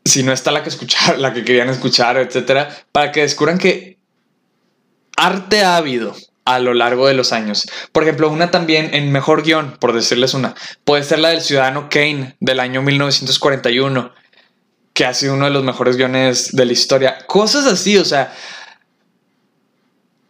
si 0.03 0.23
no 0.23 0.33
está 0.33 0.51
la 0.51 0.63
que 0.63 0.69
escuchar, 0.69 1.17
la 1.19 1.31
que 1.31 1.43
querían 1.43 1.69
escuchar, 1.69 2.17
etcétera, 2.17 2.75
para 2.91 3.11
que 3.11 3.21
descubran 3.21 3.59
que 3.59 3.99
arte 5.15 5.61
ha 5.61 5.77
habido 5.77 6.15
a 6.49 6.59
lo 6.59 6.73
largo 6.73 7.07
de 7.07 7.13
los 7.13 7.31
años. 7.31 7.67
Por 7.91 8.03
ejemplo, 8.03 8.29
una 8.29 8.49
también 8.49 8.93
en 8.93 9.11
mejor 9.11 9.43
guion, 9.43 9.77
por 9.79 9.93
decirles 9.93 10.33
una, 10.33 10.55
puede 10.83 11.03
ser 11.03 11.19
la 11.19 11.29
del 11.29 11.41
Ciudadano 11.41 11.89
Kane 11.89 12.35
del 12.39 12.59
año 12.59 12.81
1941, 12.81 14.11
que 14.93 15.05
ha 15.05 15.13
sido 15.13 15.35
uno 15.35 15.45
de 15.45 15.51
los 15.51 15.63
mejores 15.63 15.95
guiones 15.95 16.51
de 16.53 16.65
la 16.65 16.73
historia. 16.73 17.17
Cosas 17.27 17.67
así, 17.67 17.97
o 17.97 18.05
sea, 18.05 18.33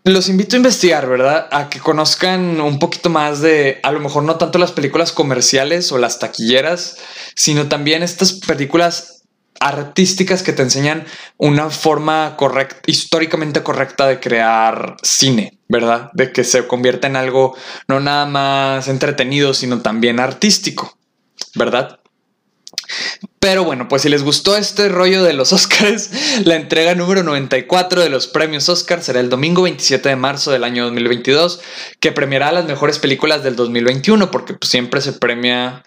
los 0.04 0.28
invito 0.28 0.56
a 0.56 0.58
investigar, 0.58 1.08
¿verdad? 1.08 1.48
A 1.52 1.70
que 1.70 1.80
conozcan 1.80 2.60
un 2.60 2.80
poquito 2.80 3.10
más 3.10 3.40
de, 3.40 3.80
a 3.84 3.92
lo 3.94 4.02
mejor 4.02 4.24
no 4.24 4.36
tanto 4.36 4.60
las 4.60 4.74
películas 4.74 5.14
comerciales 5.14 5.92
o 5.94 5.98
las 5.98 6.20
taquilleras, 6.20 6.98
sino 7.34 7.70
también 7.70 8.04
estas 8.04 8.34
películas 8.34 9.19
artísticas 9.60 10.44
que 10.44 10.54
te 10.54 10.62
enseñan 10.62 11.06
una 11.38 11.70
forma 11.70 12.36
correcta, 12.38 12.80
históricamente 12.86 13.64
correcta 13.64 14.08
de 14.08 14.20
crear 14.20 14.98
cine, 15.04 15.58
¿verdad? 15.68 16.12
De 16.14 16.32
que 16.32 16.44
se 16.44 16.68
convierta 16.68 17.08
en 17.08 17.16
algo 17.16 17.56
no 17.88 18.00
nada 18.00 18.26
más 18.26 18.88
entretenido, 18.88 19.54
sino 19.54 19.82
también 19.82 20.20
artístico, 20.20 20.98
¿verdad? 21.56 22.00
Pero 23.40 23.64
bueno, 23.64 23.88
pues 23.88 24.02
si 24.02 24.10
les 24.10 24.24
gustó 24.24 24.58
este 24.58 24.90
rollo 24.90 25.24
de 25.24 25.34
los 25.34 25.54
Oscars, 25.54 26.10
la 26.46 26.56
entrega 26.56 26.96
número 26.96 27.24
94 27.24 28.02
de 28.02 28.10
los 28.10 28.28
premios 28.28 28.68
Oscar 28.70 29.02
será 29.02 29.20
el 29.20 29.30
domingo 29.30 29.62
27 29.64 30.10
de 30.10 30.16
marzo 30.16 30.52
del 30.52 30.64
año 30.64 30.86
2022, 30.86 31.62
que 32.00 32.12
premiará 32.12 32.52
las 32.52 32.66
mejores 32.66 33.00
películas 33.00 33.44
del 33.44 33.56
2021, 33.56 34.32
porque 34.32 34.54
pues, 34.54 34.70
siempre 34.70 35.02
se 35.02 35.14
premia 35.14 35.84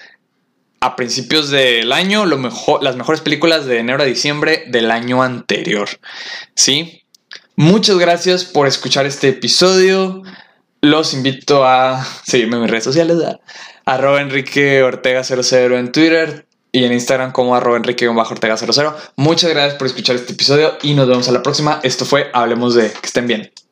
a 0.83 0.97
principios 0.97 1.49
del 1.51 1.93
año 1.93 2.26
lo 2.26 2.39
mejor, 2.39 2.83
las 2.83 2.97
mejores 2.97 3.20
películas 3.20 3.66
de 3.66 3.78
enero 3.78 4.03
a 4.03 4.05
diciembre 4.05 4.64
del 4.66 4.91
año 4.91 5.22
anterior. 5.22 5.89
¿Sí? 6.57 7.05
Muchas 7.55 7.99
gracias 7.99 8.45
por 8.45 8.66
escuchar 8.66 9.07
este 9.07 9.28
episodio. 9.28 10.24
Los 10.80 11.14
invito 11.14 11.64
a 11.64 12.05
seguirme 12.24 12.57
en 12.57 12.62
mis 12.62 12.70
redes 12.72 12.83
sociales, 12.83 13.16
arroba 13.85 14.20
Enrique 14.20 14.83
Ortega 14.83 15.22
00 15.22 15.78
en 15.78 15.93
Twitter 15.93 16.47
y 16.72 16.83
en 16.83 16.93
Instagram 16.93 17.30
como 17.30 17.55
arroba 17.55 17.76
Enrique 17.76 18.09
Ortega 18.09 18.57
00. 18.57 18.97
Muchas 19.14 19.51
gracias 19.51 19.76
por 19.76 19.87
escuchar 19.87 20.16
este 20.16 20.33
episodio 20.33 20.78
y 20.83 20.95
nos 20.95 21.07
vemos 21.07 21.28
a 21.28 21.33
la 21.33 21.45
próxima. 21.45 21.78
Esto 21.85 22.05
fue 22.05 22.28
Hablemos 22.33 22.74
de 22.74 22.91
que 22.91 23.07
estén 23.07 23.28
bien. 23.28 23.53